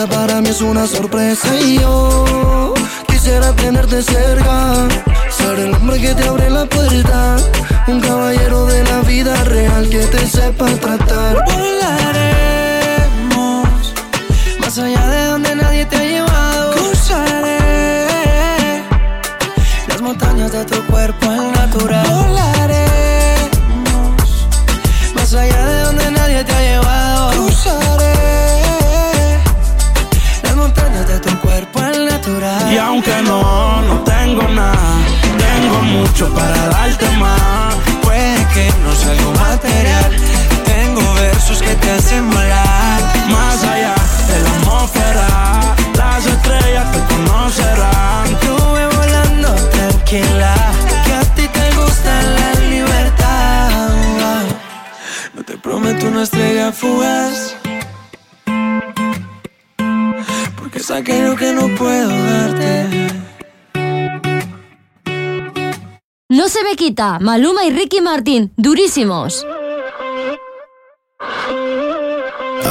Para 0.04 0.42
mí 0.42 0.50
es 0.50 0.60
una 0.60 0.86
sorpresa 0.86 1.48
y 1.58 1.78
yo 1.78 2.74
quisiera 3.08 3.50
tenerte 3.56 4.02
cerca. 4.02 4.86
Ser 5.30 5.58
el 5.58 5.72
hombre 5.72 5.98
que 5.98 6.14
te 6.14 6.28
abre 6.28 6.50
la 6.50 6.66
puerta. 6.66 7.36
Un 7.88 8.00
caballero 8.00 8.66
de 8.66 8.84
la 8.84 9.00
vida 9.00 9.42
real 9.44 9.88
que 9.88 10.00
te 10.00 10.26
sepa 10.26 10.66
tratar. 10.66 11.42
Volaremos 11.46 11.94
más 14.60 14.78
allá 14.78 15.06
de 15.08 15.24
donde 15.28 15.54
nadie 15.56 15.86
te 15.86 15.96
ha 15.96 16.04
llevado. 16.04 16.72
Cruzaré 16.72 17.58
las 19.88 20.02
montañas 20.02 20.52
de 20.52 20.66
tu 20.66 20.84
cuerpo 20.88 21.30
al 21.30 21.52
natural. 21.52 22.06
Volaremos 22.06 23.16
más 25.14 25.32
allá 25.32 25.64
de 25.64 25.80
donde 25.84 26.10
nadie 26.10 26.44
te 26.44 26.52
ha 26.52 26.55
natural. 32.26 32.72
Y 32.72 32.78
aunque 32.78 33.22
no, 33.22 33.82
no 33.82 34.00
tengo 34.04 34.42
nada 34.48 34.98
Tengo 35.38 35.82
mucho 35.82 36.32
para 36.34 36.68
darte 36.68 37.08
más 37.18 37.74
Puede 38.02 38.46
que 38.54 38.70
no 38.84 38.92
sea 38.94 39.12
algo 39.12 39.32
material. 39.32 40.16
Tengo 40.64 41.14
versos 41.14 41.62
que 41.62 41.74
te 41.74 41.90
hacen 41.90 42.28
volar. 42.30 43.00
Más 43.30 43.62
allá 43.64 43.94
de 44.28 44.42
la 44.42 44.50
atmósfera 44.50 45.74
Las 45.96 46.26
estrellas 46.26 46.92
te 46.92 47.14
conocerán 47.14 48.26
Estuve 48.32 48.86
volando 48.96 49.54
tranquila, 49.70 50.54
que 51.04 51.12
a 51.12 51.22
ti 51.34 51.48
te 51.48 51.76
gusta 51.76 52.22
la 52.22 52.60
libertad. 52.68 53.88
No 55.34 55.42
te 55.42 55.56
prometo 55.58 56.06
una 56.06 56.22
estrella 56.22 56.72
fugaz, 56.72 57.55
es 60.86 60.90
aquello 60.92 61.34
que 61.34 61.52
no 61.52 61.74
puedo 61.74 62.08
darte. 62.08 62.86
No 66.28 66.48
se 66.48 66.62
me 66.62 66.76
quita. 66.76 67.18
Maluma 67.18 67.64
y 67.64 67.70
Ricky 67.70 68.00
Martin, 68.00 68.52
durísimos. 68.56 69.44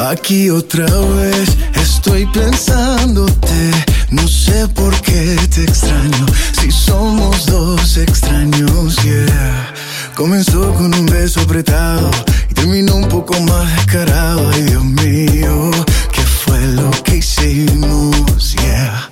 Aquí 0.09 0.49
otra 0.49 0.85
vez 0.85 1.57
estoy 1.75 2.25
pensándote. 2.27 3.71
No 4.11 4.25
sé 4.27 4.67
por 4.69 4.93
qué 5.01 5.37
te 5.53 5.63
extraño. 5.63 6.25
Si 6.59 6.71
somos 6.71 7.45
dos 7.47 7.97
extraños, 7.97 8.95
yeah. 9.03 9.73
Comenzó 10.15 10.73
con 10.73 10.93
un 10.93 11.05
beso 11.07 11.41
apretado 11.41 12.09
y 12.49 12.53
terminó 12.53 12.95
un 12.95 13.09
poco 13.09 13.37
más 13.41 13.75
descarado. 13.75 14.49
Ay, 14.53 14.61
Dios 14.63 14.85
mío, 14.85 15.71
¿qué 16.13 16.21
fue 16.21 16.59
lo 16.67 16.94
hicimos? 17.17 18.53
Yeah. 18.53 19.09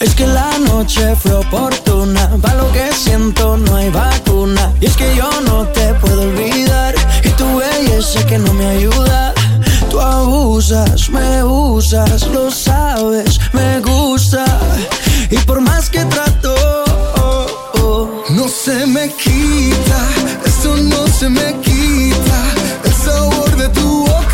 Es 0.00 0.14
que 0.14 0.26
la 0.26 0.58
noche 0.58 1.14
fue 1.16 1.32
oportuna, 1.32 2.30
para 2.42 2.56
lo 2.56 2.72
que 2.72 2.92
siento 2.92 3.56
no 3.56 3.76
hay 3.76 3.90
vacuna. 3.90 4.72
Y 4.80 4.86
es 4.86 4.96
que 4.96 5.14
yo 5.16 5.30
no 5.42 5.66
te 5.68 5.94
puedo 5.94 6.22
olvidar, 6.22 6.94
y 7.22 7.28
tu 7.30 7.56
belleza 7.56 8.26
que 8.26 8.38
no 8.38 8.52
me 8.54 8.66
ayuda. 8.66 9.32
Tú 9.90 10.00
abusas, 10.00 11.08
me 11.10 11.44
usas, 11.44 12.26
lo 12.28 12.50
sabes, 12.50 13.38
me 13.52 13.80
gusta. 13.80 14.44
Y 15.30 15.38
por 15.38 15.60
más 15.60 15.90
que 15.90 16.04
trato, 16.06 16.54
No 18.30 18.48
se 18.48 18.86
me 18.86 19.08
quita, 19.10 20.00
esto 20.44 20.76
no 20.76 21.06
se 21.06 21.28
me 21.28 21.54
quita. 21.60 22.38
El 22.84 22.92
sabor 22.92 23.56
de 23.56 23.68
tu 23.68 24.06
boca 24.06 24.33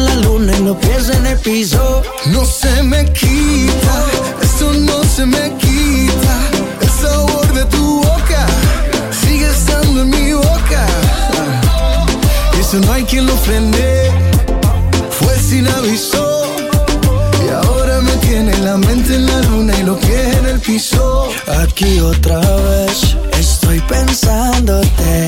los 0.63 0.77
pies 0.77 1.09
en 1.09 1.25
el 1.25 1.37
piso. 1.39 2.03
no 2.27 2.45
se 2.45 2.83
me 2.83 3.05
quita, 3.13 4.05
esto 4.41 4.73
no 4.73 5.03
se 5.03 5.25
me 5.25 5.55
quita. 5.57 6.35
El 6.81 6.89
sabor 6.89 7.53
de 7.53 7.65
tu 7.65 8.01
boca 8.01 8.45
sigue 9.21 9.47
estando 9.49 10.01
en 10.01 10.09
mi 10.09 10.33
boca. 10.33 10.85
Eso 12.59 12.79
no 12.79 12.93
hay 12.93 13.03
quien 13.03 13.25
lo 13.25 13.35
frene. 13.37 14.11
Fue 15.19 15.33
sin 15.39 15.67
aviso. 15.67 16.43
Y 17.45 17.49
ahora 17.49 18.01
me 18.01 18.15
tiene 18.27 18.57
la 18.59 18.77
mente 18.77 19.15
en 19.15 19.25
la 19.25 19.41
luna 19.41 19.73
y 19.79 19.83
los 19.83 19.97
pies 19.99 20.37
en 20.37 20.45
el 20.45 20.59
piso. 20.59 21.29
Aquí 21.63 21.99
otra 21.99 22.39
vez 22.39 23.15
estoy 23.39 23.79
pensándote. 23.81 25.27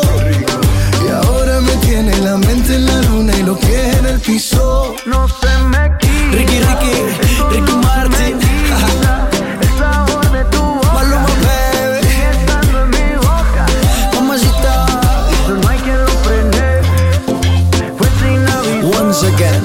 Y 2.01 2.03
ahora 2.03 2.09
me 2.09 2.11
tiene 2.13 2.25
la 2.25 2.35
mente 2.37 2.73
en 2.73 2.85
la 2.85 3.01
luna 3.03 3.37
y 3.37 3.43
los 3.43 3.57
pies 3.59 3.95
en 3.97 4.05
el 4.07 4.19
piso. 4.19 4.95
No 5.05 5.27
se 5.27 5.57
me 5.69 5.91
quita. 5.99 6.31
Ricky, 6.31 6.59
Ricky, 6.59 6.93
Ricky 7.51 7.73
Martin. 7.73 8.39
Maluma, 10.93 11.27
baby. 11.45 12.01
Mamacita. 14.15 14.85
Once 18.99 19.23
again. 19.27 19.63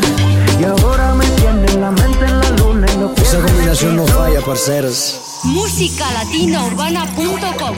Y 0.60 0.64
ahora 0.64 1.14
me 1.14 1.24
tiene 1.24 1.72
la 1.78 1.90
mente 1.90 2.24
en 2.26 2.38
la 2.40 2.50
luna 2.50 2.86
y 2.92 2.96
los 2.98 3.16
Esa 3.18 3.40
combinación 3.40 3.96
no 3.96 4.06
falla, 4.06 4.42
parceros. 4.42 5.20
Musicalatinaurbana.com 5.44 7.76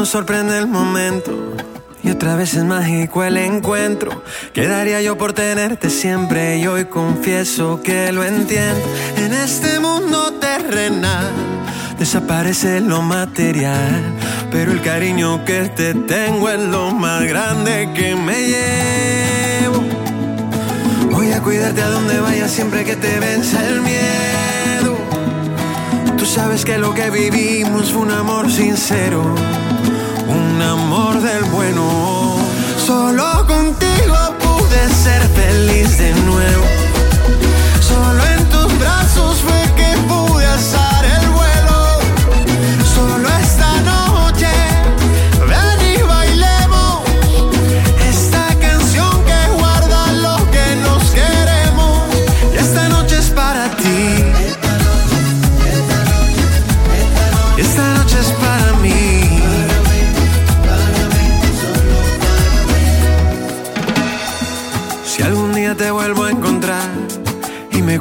nos 0.00 0.08
sorprende 0.08 0.56
el 0.56 0.66
momento 0.66 1.30
y 2.02 2.08
otra 2.08 2.34
vez 2.34 2.54
es 2.54 2.64
mágico 2.64 3.22
el 3.22 3.36
encuentro. 3.36 4.24
Quedaría 4.54 5.02
yo 5.02 5.18
por 5.18 5.34
tenerte 5.34 5.90
siempre 5.90 6.56
y 6.56 6.66
hoy 6.66 6.86
confieso 6.86 7.82
que 7.82 8.10
lo 8.10 8.24
entiendo. 8.24 8.80
En 9.18 9.34
este 9.34 9.78
mundo 9.78 10.32
terrenal 10.40 11.28
desaparece 11.98 12.80
lo 12.80 13.02
material, 13.02 14.02
pero 14.50 14.72
el 14.72 14.80
cariño 14.80 15.44
que 15.44 15.68
te 15.68 15.92
tengo 15.92 16.48
es 16.48 16.60
lo 16.60 16.92
más 16.92 17.22
grande 17.24 17.90
que 17.94 18.16
me 18.16 18.40
llevo. 18.52 19.84
Voy 21.10 21.30
a 21.30 21.42
cuidarte 21.42 21.82
a 21.82 21.90
donde 21.90 22.18
vayas 22.20 22.50
siempre 22.50 22.86
que 22.86 22.96
te 22.96 23.20
venza 23.20 23.68
el 23.68 23.82
miedo. 23.82 24.96
Tú 26.16 26.24
sabes 26.24 26.64
que 26.64 26.78
lo 26.78 26.94
que 26.94 27.10
vivimos 27.10 27.92
fue 27.92 28.00
un 28.00 28.12
amor 28.12 28.50
sincero, 28.50 29.34
un 30.30 30.62
amor 30.62 31.20
del 31.20 31.44
bueno. 31.44 32.36
Solo 32.76 33.46
contigo 33.46 34.16
pude 34.38 34.88
ser 34.88 35.22
feliz 35.28 35.98
de 35.98 36.12
nuevo. 36.22 36.79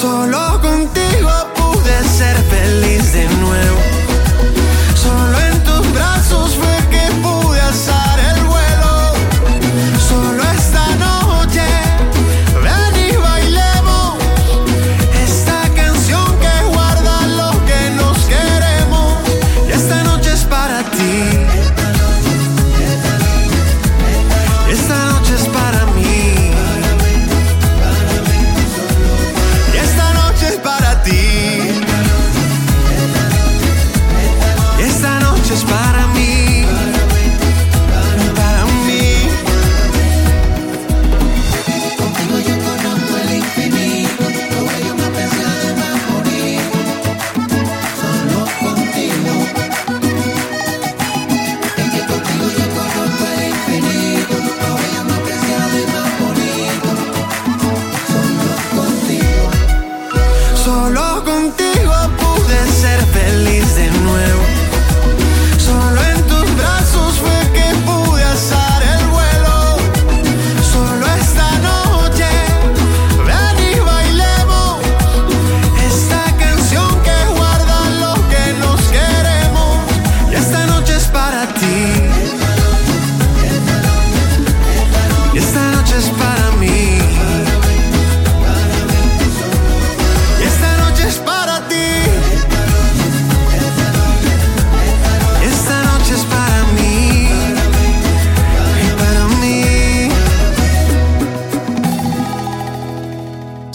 Solo 0.00 0.60
contigo 0.60 1.30
pude 1.54 2.04
ser 2.04 2.36
feliz 2.50 3.14
de 3.14 3.26
nuevo. 3.40 3.85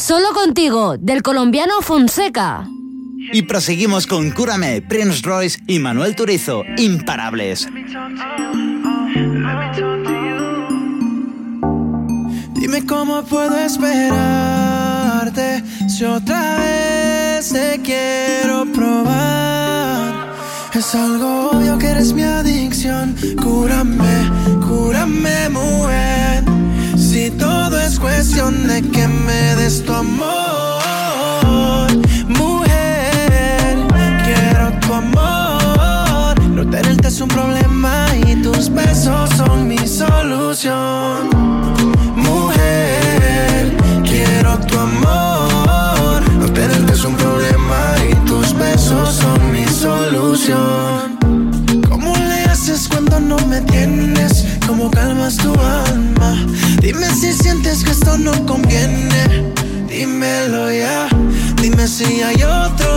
Solo 0.01 0.33
contigo, 0.33 0.97
del 0.97 1.21
colombiano 1.21 1.73
Fonseca. 1.81 2.67
Y 3.31 3.43
proseguimos 3.43 4.07
con 4.07 4.31
Cúrame, 4.31 4.81
Prince 4.81 5.21
Royce 5.21 5.59
y 5.67 5.77
Manuel 5.77 6.15
Turizo, 6.15 6.63
imparables. 6.77 7.67
Dime 12.55 12.83
cómo 12.87 13.21
puedo 13.25 13.55
esperarte 13.57 13.93
si 15.87 16.03
otra 16.03 16.57
vez 16.57 17.49
te 17.49 17.79
quiero 17.83 18.65
probar. 18.73 20.33
Es 20.73 20.95
algo 20.95 21.51
obvio 21.51 21.77
que 21.77 21.85
eres 21.85 22.11
mi 22.13 22.23
adicción. 22.23 23.15
Cúrame, 23.39 24.31
cúrame, 24.67 25.49
mujer. 25.49 26.40
Si 27.21 27.29
todo 27.29 27.79
es 27.79 27.99
cuestión 27.99 28.67
de 28.67 28.81
que 28.81 29.07
me 29.07 29.55
des 29.55 29.85
tu 29.85 29.93
amor, 29.93 30.27
mujer. 32.27 33.77
Quiero 34.25 34.71
tu 34.79 34.91
amor. 34.91 36.41
No 36.49 36.67
tenerte 36.67 37.09
es 37.09 37.21
un 37.21 37.27
problema 37.27 38.07
y 38.25 38.41
tus 38.41 38.73
besos 38.73 39.29
son 39.37 39.67
mi 39.67 39.77
solución. 39.87 41.29
Mujer, 42.15 43.77
quiero 44.03 44.57
tu 44.61 44.79
amor. 44.79 46.27
No 46.39 46.51
tenerte 46.51 46.93
es 46.93 47.05
un 47.05 47.15
problema 47.17 47.97
y 48.09 48.15
tus 48.25 48.51
besos 48.57 49.13
son 49.13 49.51
mi 49.51 49.65
solución. 49.67 51.19
¿Cómo 51.87 52.15
le 52.17 52.45
haces 52.45 52.87
cuando 52.87 53.19
no 53.19 53.37
me 53.45 53.61
tienes? 53.61 54.50
¿Cómo 54.71 54.89
calmas 54.89 55.35
tu 55.35 55.51
alma? 55.59 56.33
Dime 56.79 57.05
si 57.13 57.33
sientes 57.33 57.83
que 57.83 57.91
esto 57.91 58.17
no 58.17 58.31
conviene. 58.45 59.51
Dímelo 59.89 60.71
ya. 60.71 61.09
Dime 61.61 61.85
si 61.89 62.21
hay 62.21 62.41
otro 62.41 62.95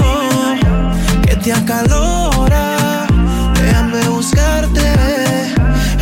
que 1.26 1.34
te 1.34 1.52
acalora. 1.52 3.08
Déjame 3.60 4.08
buscarte 4.08 4.86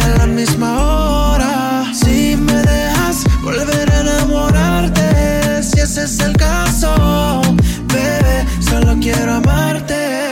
a 0.05 0.19
la 0.19 0.27
misma 0.27 0.71
hora. 0.79 1.85
Si 1.95 2.37
me 2.37 2.61
dejas 2.61 3.25
volver 3.43 3.91
a 3.93 4.01
enamorarte, 4.01 5.63
si 5.63 5.81
ese 5.81 6.05
es 6.05 6.21
el 6.21 6.37
caso, 6.37 7.41
bebé, 7.89 8.45
solo 8.61 8.95
quiero 9.01 9.37
amarte. 9.37 10.32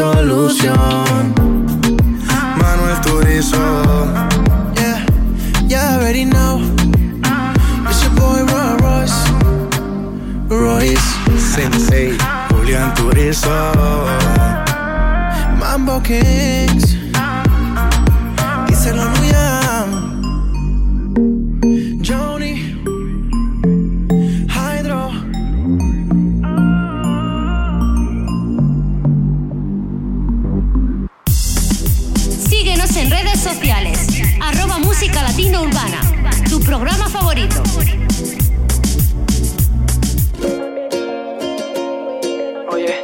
Solución. 0.00 1.34
Manuel 2.56 3.00
Turizo. 3.02 3.64
Yeah, 4.74 5.04
yeah, 5.68 5.90
I 5.90 5.96
already 5.96 6.24
know. 6.24 6.62
It's 7.88 8.02
your 8.04 8.14
boy 8.16 8.40
Roy 8.52 8.72
Royce. 8.80 9.20
Royce. 10.48 11.08
Sensei, 11.36 12.16
Julián 12.50 12.94
Turizo. 12.94 13.56
Mambo 15.58 16.00
Kings. 16.02 16.96
Díselo 18.68 19.04
Luyan. 19.04 19.19
Música 34.90 35.22
Latino 35.22 35.62
Urbana. 35.62 36.00
Tu 36.48 36.60
programa 36.62 37.08
favorito. 37.08 37.62
Oye, 42.68 43.00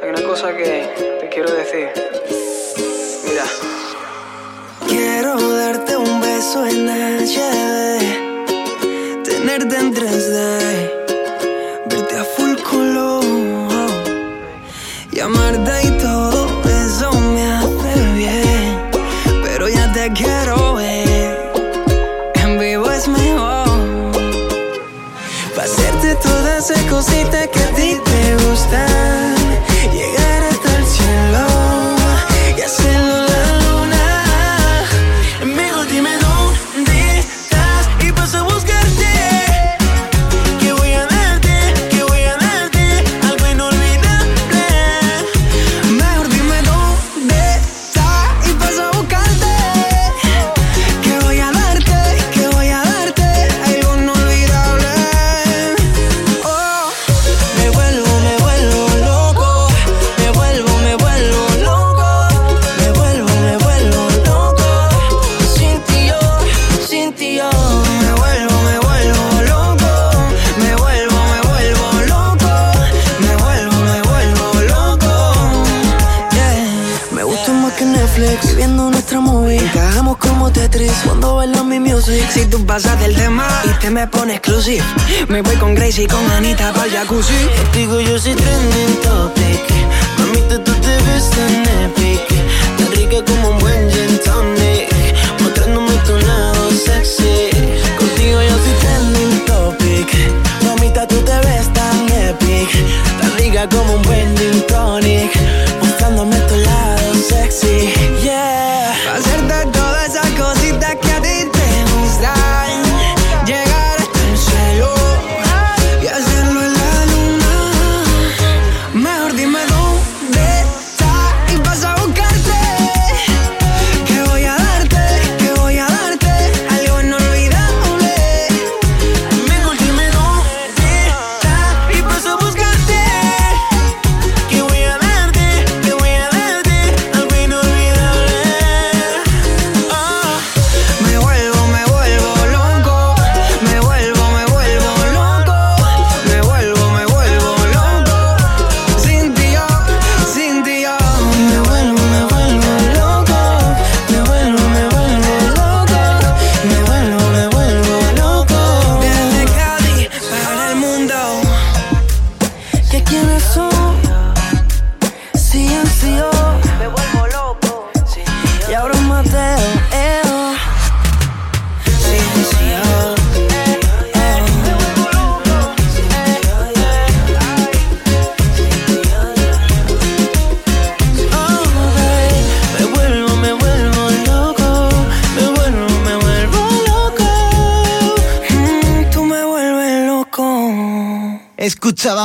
hay 0.00 0.08
una 0.08 0.22
cosa 0.22 0.56
que 0.56 0.88
te 1.20 1.28
quiero 1.28 1.50
decir. 1.52 1.88
Mira, 3.28 3.44
Quiero 4.86 5.56
darte 5.56 5.96
un 5.96 6.20
beso 6.20 6.64
en 6.64 6.88
HD, 6.88 7.98
tenerte 9.24 9.76
en 9.76 9.92
3D, 9.92 10.73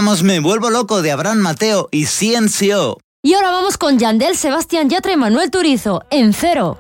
Me 0.10 0.40
Vuelvo 0.40 0.72
Loco 0.72 1.04
de 1.04 1.12
Abraham 1.12 1.38
Mateo 1.38 1.88
y 1.92 2.08
Ciencio. 2.08 2.98
Y 3.22 3.36
ahora 3.36 3.52
vamos 3.52 3.78
con 3.78 4.00
Yandel, 4.00 4.36
Sebastián 4.36 4.90
Yatra 4.90 5.14
y 5.14 5.18
Manuel 5.18 5.52
Turizo, 5.52 6.04
en 6.10 6.34
cero. 6.34 6.80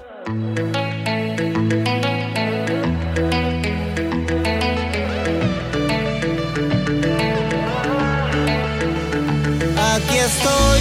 Aquí 9.77 10.17
estoy, 10.17 10.79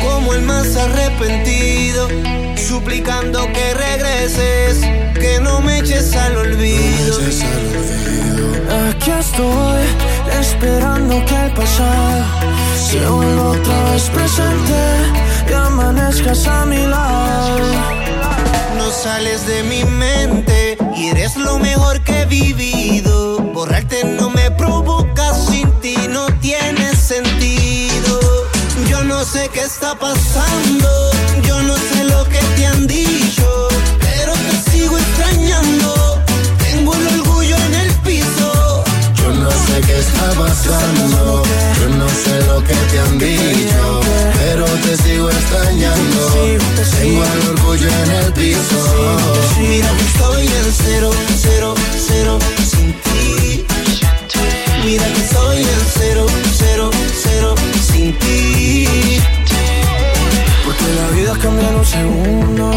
como 0.00 0.32
el 0.34 0.42
más 0.42 0.76
arrepentido, 0.76 2.06
suplicando 2.56 3.48
que 3.52 3.74
regreses, 3.74 4.78
que 5.14 5.40
no 5.42 5.60
me 5.60 5.80
eches 5.80 6.14
al 6.14 6.36
olvido. 6.36 7.18
Aquí 8.88 9.10
estoy, 9.10 9.82
esperando 10.40 11.24
que 11.26 11.36
el 11.36 11.52
pasado 11.52 12.24
se 12.74 13.06
vuelva 13.06 13.50
otra 13.50 13.90
vez 13.92 14.08
presente 14.10 14.80
y 15.48 15.52
amanezcas 15.52 16.46
a 16.46 16.64
mi 16.64 16.86
lado. 16.86 17.58
No 18.78 18.90
sales 18.90 19.46
de 19.46 19.62
mi 19.64 19.84
mente 19.84 20.78
y 20.96 21.08
eres 21.08 21.36
lo 21.36 21.58
mejor 21.58 22.00
que 22.00 22.22
he 22.22 22.26
vivido. 22.26 23.38
Borrarte 23.54 24.04
no 24.04 24.30
me 24.30 24.50
provoca, 24.50 25.34
sin 25.34 25.70
ti 25.80 25.96
no 26.08 26.26
tiene 26.40 26.94
sentido. 26.96 28.20
Yo 28.88 29.04
no 29.04 29.24
sé 29.24 29.50
qué 29.52 29.60
está 29.60 29.94
pasando, 29.94 30.69
Mira 48.40 49.90
que 49.96 50.04
estoy 50.04 50.46
en 50.46 50.72
cero, 50.72 51.10
cero, 51.36 51.74
cero 52.08 52.38
sin 52.64 52.94
ti. 53.02 53.66
Mira 54.82 55.04
que 55.04 55.20
estoy 55.20 55.58
en 55.58 55.80
cero, 55.98 56.26
cero, 56.56 56.90
cero 57.22 57.54
sin 57.92 58.18
ti. 58.18 59.20
Porque 60.64 60.84
la 60.94 61.08
vida 61.10 61.32
cambia 61.42 61.68
en 61.68 61.74
un 61.74 61.84
segundo, 61.84 62.70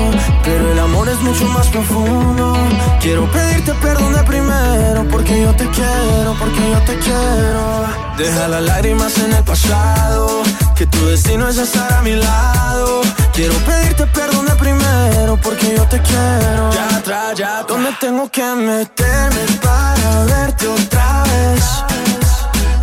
pero 0.44 0.72
el 0.74 0.80
amor 0.80 1.08
es 1.08 1.20
mucho 1.22 1.46
más 1.46 1.68
profundo. 1.68 2.58
Quiero 3.00 3.32
pedirte 3.32 3.74
perdón 3.76 4.14
de 4.14 4.24
primero, 4.24 5.08
porque 5.10 5.44
yo 5.44 5.56
te 5.56 5.70
quiero, 5.70 6.36
porque 6.38 6.72
yo 6.72 6.80
te 6.82 7.00
quiero. 7.00 7.86
Deja 8.18 8.50
las 8.50 8.64
lágrimas 8.64 9.18
en 9.18 9.32
el 9.32 9.44
pasado, 9.46 10.44
que 10.76 10.86
tu 10.88 11.06
destino 11.06 11.48
es 11.48 11.58
estar 11.58 11.94
a 11.94 12.02
mi 12.02 12.16
lado. 12.16 13.02
Quiero 13.34 13.56
pedirte 13.66 14.06
perdón 14.08 14.46
de 14.46 14.56
primero, 14.58 15.38
porque 15.42 15.76
yo 15.76 15.84
te 15.88 16.00
quiero. 16.02 16.72
Ya 16.72 16.98
atrás, 16.98 17.34
ya 17.36 17.64
¿Dónde 17.64 17.90
tengo 18.00 18.30
que 18.30 18.44
meterme 18.44 19.44
para 19.60 20.26
verte 20.26 20.68
otra 20.68 21.24
vez? 21.24 21.64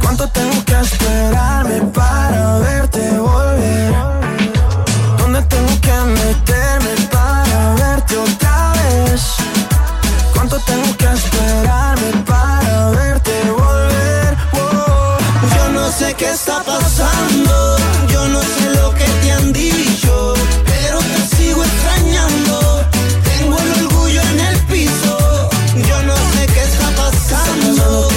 ¿Cuánto 0.02 0.26
tengo 0.30 0.64
que 0.64 0.80
esperarme 0.80 1.80
para 1.94 2.58
verte 2.58 3.00
volver? 3.16 3.94
¿Dónde 5.18 5.40
tengo 5.42 5.80
que 5.80 5.96
meterme 6.18 6.94
para 7.12 7.74
verte 7.74 8.16
otra 8.16 8.72
vez? 8.72 9.22
¿Cuánto 10.34 10.58
tengo 10.66 10.96
que 10.96 11.12
esperarme 11.12 12.10
para 12.26 12.90
verte 12.90 13.19
no 15.90 15.96
sé 15.96 16.14
qué 16.14 16.30
está 16.30 16.62
pasando, 16.62 17.76
yo 18.12 18.28
no 18.28 18.40
sé 18.40 18.70
lo 18.80 18.94
que 18.94 19.04
te 19.22 19.32
han 19.32 19.52
dicho, 19.52 20.34
pero 20.64 20.98
te 21.00 21.36
sigo 21.36 21.64
extrañando. 21.64 22.84
Tengo 23.24 23.58
el 23.58 23.84
orgullo 23.84 24.22
en 24.22 24.40
el 24.40 24.58
piso. 24.66 25.50
Yo 25.88 26.02
no 26.04 26.16
sé 26.32 26.46
qué 26.54 26.62
está 26.62 26.88
pasando, 27.02 28.08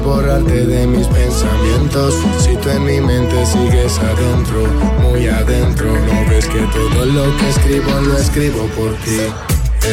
borrarte 0.00 0.66
de 0.66 0.86
mis 0.86 1.06
pensamientos. 1.06 2.14
Si 2.38 2.56
tú 2.56 2.68
en 2.70 2.84
mi 2.84 3.00
mente 3.00 3.46
sigues 3.46 3.98
adentro, 3.98 4.66
muy 5.00 5.26
adentro, 5.28 5.86
no 5.86 6.30
ves 6.30 6.46
que 6.46 6.60
todo 6.60 7.06
lo 7.06 7.36
que 7.36 7.48
escribo 7.48 7.90
lo 8.00 8.16
escribo 8.16 8.66
por 8.76 8.94
ti. 9.04 9.20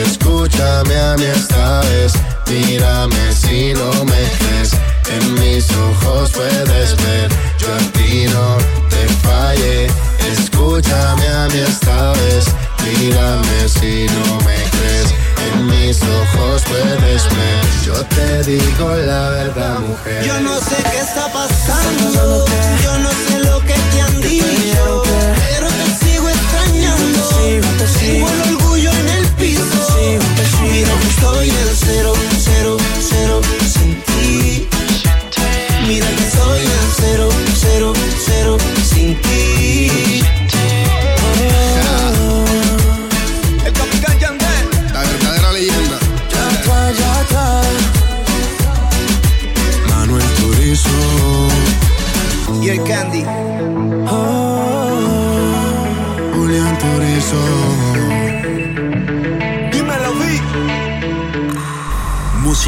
Escúchame 0.05 0.95
a 0.99 1.15
mí 1.17 1.25
esta 1.25 1.81
vez, 1.81 2.13
mírame 2.49 3.31
si 3.31 3.73
no 3.73 4.05
me 4.05 4.23
crees. 4.39 4.71
En 5.09 5.33
mis 5.35 5.69
ojos 5.71 6.31
puedes 6.31 6.95
ver, 6.97 7.29
yo 7.57 7.73
a 7.73 7.91
ti 7.93 8.25
no 8.27 8.57
te 8.89 9.07
fallé. 9.23 9.87
Escúchame 10.31 11.27
a 11.27 11.47
mí 11.47 11.59
esta 11.59 12.11
vez, 12.13 12.45
mírame 12.83 13.69
si 13.69 14.05
no 14.07 14.35
me 14.45 14.55
crees. 14.71 15.26
En 15.45 15.67
mis 15.67 16.01
ojos 16.01 16.63
puedes 16.67 17.23
ver. 17.35 17.61
Yo 17.85 17.93
te 18.15 18.43
digo 18.43 18.95
la 18.95 19.29
verdad, 19.29 19.79
mujer. 19.79 20.25
Yo 20.25 20.39
no 20.41 20.59
sé 20.59 20.75
qué 20.91 20.99
está 20.99 21.31
pasando. 21.31 22.45
Yo 22.83 22.97
no 22.99 23.09
sé 23.11 23.39
lo 23.39 23.59
que 23.61 23.75
te 23.91 24.01
han 24.01 24.21
dicho. 24.21 25.03
Pero 25.49 25.67
te 25.67 26.05
sigo 26.05 26.29
extrañando. 26.29 27.29
Tengo 27.99 28.29
el 28.29 28.55
orgullo 28.55 28.91
en 28.91 29.09
el 29.09 29.27
piso. 29.39 29.63
Mira 30.63 30.93
que 30.99 31.07
estoy 31.07 31.49
en 31.49 31.75
cero, 31.75 32.13
cero, 32.39 32.77
cero 32.99 33.41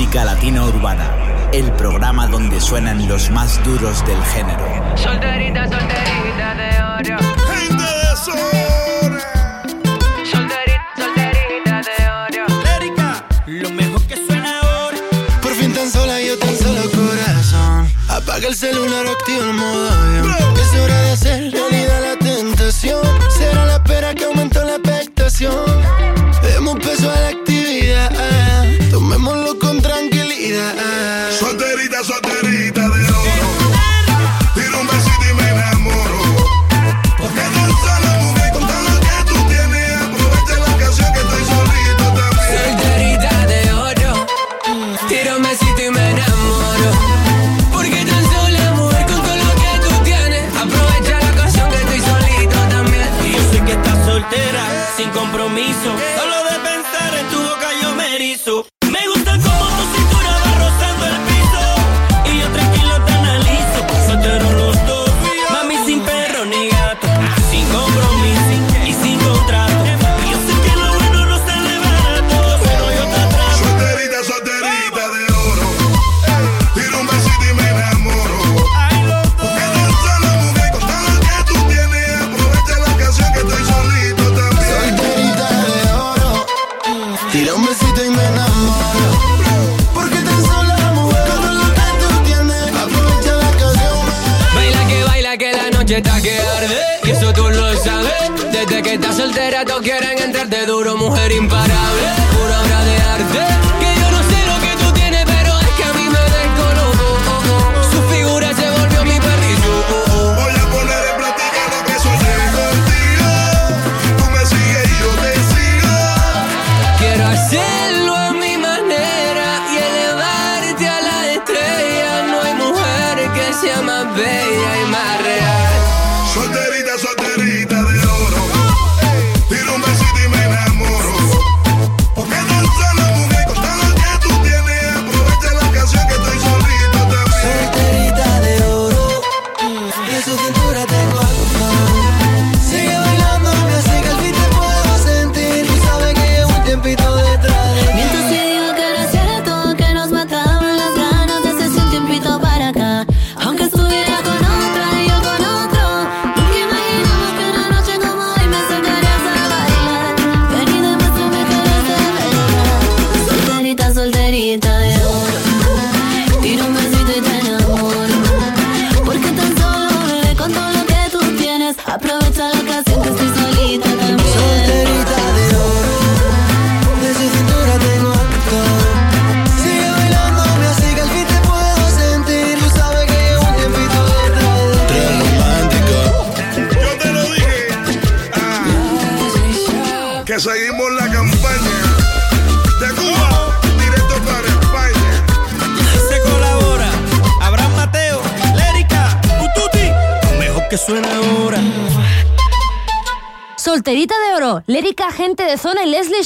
música 0.10 0.65
urbana, 0.65 1.49
el 1.53 1.72
programa 1.73 2.26
donde 2.26 2.60
suenan 2.60 3.07
los 3.07 3.30
más 3.30 3.64
duros 3.64 4.03
del 4.07 4.19
género. 4.23 4.65
Solterita, 4.98 5.68
solterita 5.68 6.56
de 6.56 6.78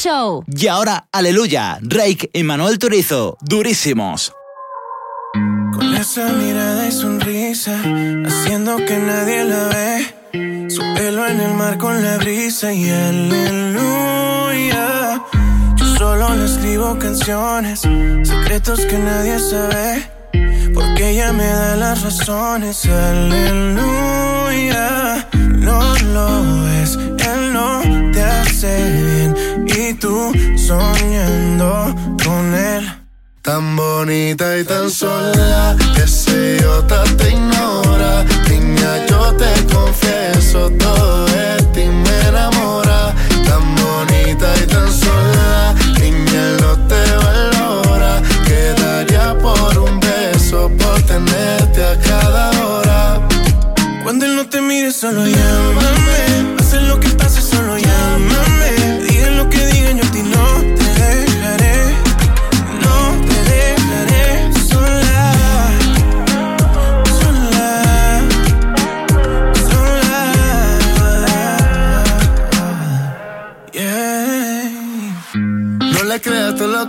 Show. 0.04 0.44
Y 0.48 0.68
ahora, 0.68 1.08
aleluya, 1.14 1.80
Drake 1.82 2.30
y 2.34 2.44
Manuel 2.44 2.78
Turizo, 2.78 3.38
durísimos. 3.40 4.34
Con 5.74 5.94
esa 5.96 6.28
mirada 6.34 6.90
y 6.90 6.92
sonrisa, 6.92 7.80
haciendo 8.26 8.76
que 8.86 8.98
nadie 8.98 9.46
la 9.46 9.64
ve. 9.70 10.14
Su 10.70 10.82
pelo 10.96 11.26
en 11.26 11.40
el 11.40 11.54
mar 11.54 11.78
con 11.78 12.04
la 12.04 12.18
brisa 12.18 12.74
y 12.74 12.90
aleluya. 12.90 14.02
Yo 15.78 15.86
solo 15.96 16.36
le 16.36 16.44
escribo 16.48 17.00
canciones, 17.00 17.80
secretos 18.24 18.82
que 18.82 18.98
nadie 18.98 19.40
sabe. 19.40 20.06
Porque 20.74 21.12
ella 21.12 21.32
me 21.32 21.46
da 21.46 21.78
las 21.78 22.04
razones, 22.04 22.86
aleluya. 22.88 24.10
No 25.60 25.96
lo 25.96 26.68
es 26.68 26.98
no 27.64 28.12
te 28.12 28.22
hace 28.22 28.74
bien 29.08 29.66
y 29.68 29.94
tú 29.94 30.32
soñando 30.56 31.96
con 32.24 32.54
él. 32.54 32.84
Tan 33.42 33.76
bonita 33.76 34.58
y 34.58 34.64
tan 34.64 34.90
sola, 34.90 35.76
que 35.96 36.08
se 36.08 36.66
otra 36.66 37.04
te 37.18 37.30
ignora. 37.32 38.24
Niña, 38.50 39.06
yo 39.10 39.34
te 39.42 39.52
confieso 39.74 40.70
todo 40.84 41.26
de 41.26 41.62
ti 41.74 41.86
me 42.04 42.16
enamora. 42.30 43.14
Tan 43.48 43.64
bonita 43.82 44.48
y 44.62 44.66
tan 44.68 44.90
sola, 45.04 45.76
niña, 46.00 46.44
no 46.62 46.72
te 46.90 47.02
valora. 47.26 48.22
Quedaría 48.48 49.38
por 49.40 49.78
un 49.78 50.00
beso, 50.00 50.72
por 50.80 51.02
tenerte 51.04 51.82
a 51.92 52.00
cada 52.10 52.46
hora. 52.66 53.28
Cuando 54.04 54.26
él 54.26 54.36
no 54.38 54.46
te 54.48 54.62
mire, 54.62 54.92
solo 54.92 55.26
llama 55.26 56.03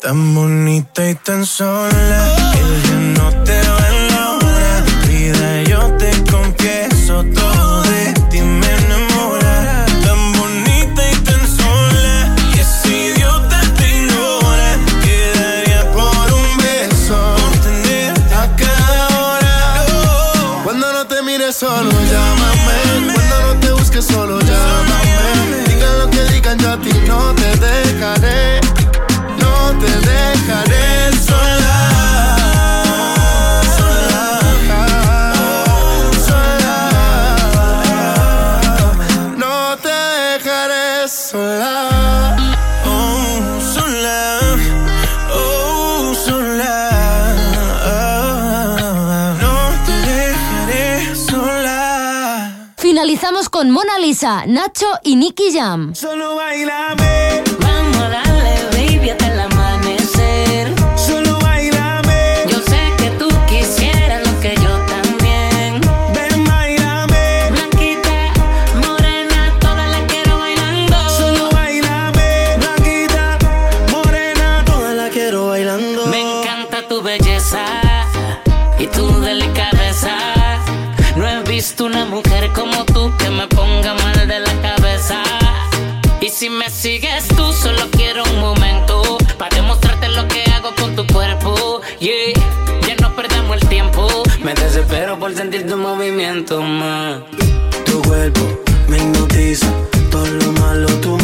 Tan 0.00 0.34
bonita 0.34 1.10
y 1.10 1.14
tan 1.14 1.44
sola 1.44 2.34
que 2.88 2.94
no 3.18 3.30
te 3.44 3.60
valora. 3.60 4.82
Vida, 5.06 5.62
yo 5.64 5.94
te 5.98 6.10
confieso 6.30 7.22
todo 7.34 7.82
de 7.82 8.14
ti 8.30 8.40
me 8.40 8.66
enamora. 8.66 9.84
Tan 10.02 10.32
bonita 10.32 11.02
y 11.06 11.16
tan 11.16 11.46
sola 11.46 12.34
que 12.54 12.64
si 12.64 13.12
idiota 13.12 13.60
te 13.76 13.88
ignora, 13.98 14.78
quedaría 15.04 15.92
por 15.92 16.32
un 16.32 16.56
beso 16.56 17.36
por 17.62 18.34
a 18.34 18.56
cada 18.56 19.06
hora. 19.18 19.84
Cuando 20.64 20.92
no 20.94 21.06
te 21.08 21.20
mires 21.20 21.56
solo, 21.56 21.90
Mona 53.70 53.98
Lisa, 54.00 54.44
Nacho 54.46 54.86
y 55.04 55.14
Nicky 55.14 55.52
Jam. 55.52 55.94
Solo 55.94 56.34
bailame. 56.34 57.42
Vamos 57.60 57.96
a 57.98 58.08
darle, 58.08 58.29
desespero 95.10 95.18
por 95.18 95.34
sentir 95.34 95.66
tu 95.66 95.76
movimiento 95.76 96.62
más. 96.62 97.20
Tu 97.84 98.02
cuerpo 98.02 98.40
me 98.88 98.98
hipnotiza, 98.98 99.66
todo 100.10 100.26
lo 100.26 100.52
malo 100.52 100.86
tú 101.00 101.19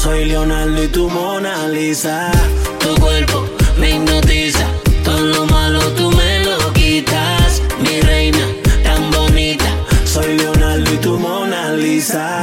soy 0.00 0.24
Leonardo 0.24 0.82
y 0.82 0.88
tu 0.88 1.08
Mona 1.10 1.68
Lisa. 1.68 2.32
Tu 2.78 2.94
cuerpo 3.00 3.44
me 3.78 3.90
hipnotiza, 3.90 4.64
todo 5.04 5.20
lo 5.20 5.44
malo 5.46 5.78
tú 5.92 6.10
me 6.12 6.42
lo 6.42 6.72
quitas. 6.72 7.60
Mi 7.80 8.00
reina, 8.00 8.40
tan 8.82 9.10
bonita, 9.10 9.66
soy 10.06 10.38
Leonardo 10.38 10.94
y 10.94 10.96
tu 10.98 11.18
Mona 11.18 11.72
Lisa. 11.72 12.40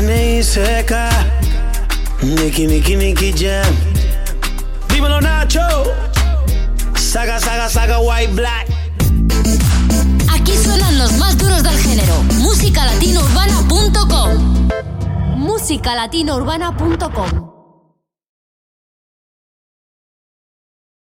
NI 0.00 0.44
seca. 0.44 1.10
Nicky, 2.22 2.68
Nicky, 2.68 2.94
Nicky 2.96 3.32
Jam. 3.32 3.74
Dímelo, 4.88 5.20
Nacho. 5.20 5.66
Saga, 6.94 7.40
saga, 7.40 7.68
saga, 7.68 7.98
white, 7.98 8.32
black. 8.34 8.68
Aquí 10.32 10.52
suenan 10.62 10.96
los 10.98 11.12
más 11.14 11.36
duros 11.38 11.64
del 11.64 11.76
género. 11.78 12.22
Musicalatinourbana.com 12.38 14.75
Musicalatinourbana.com 15.46 17.55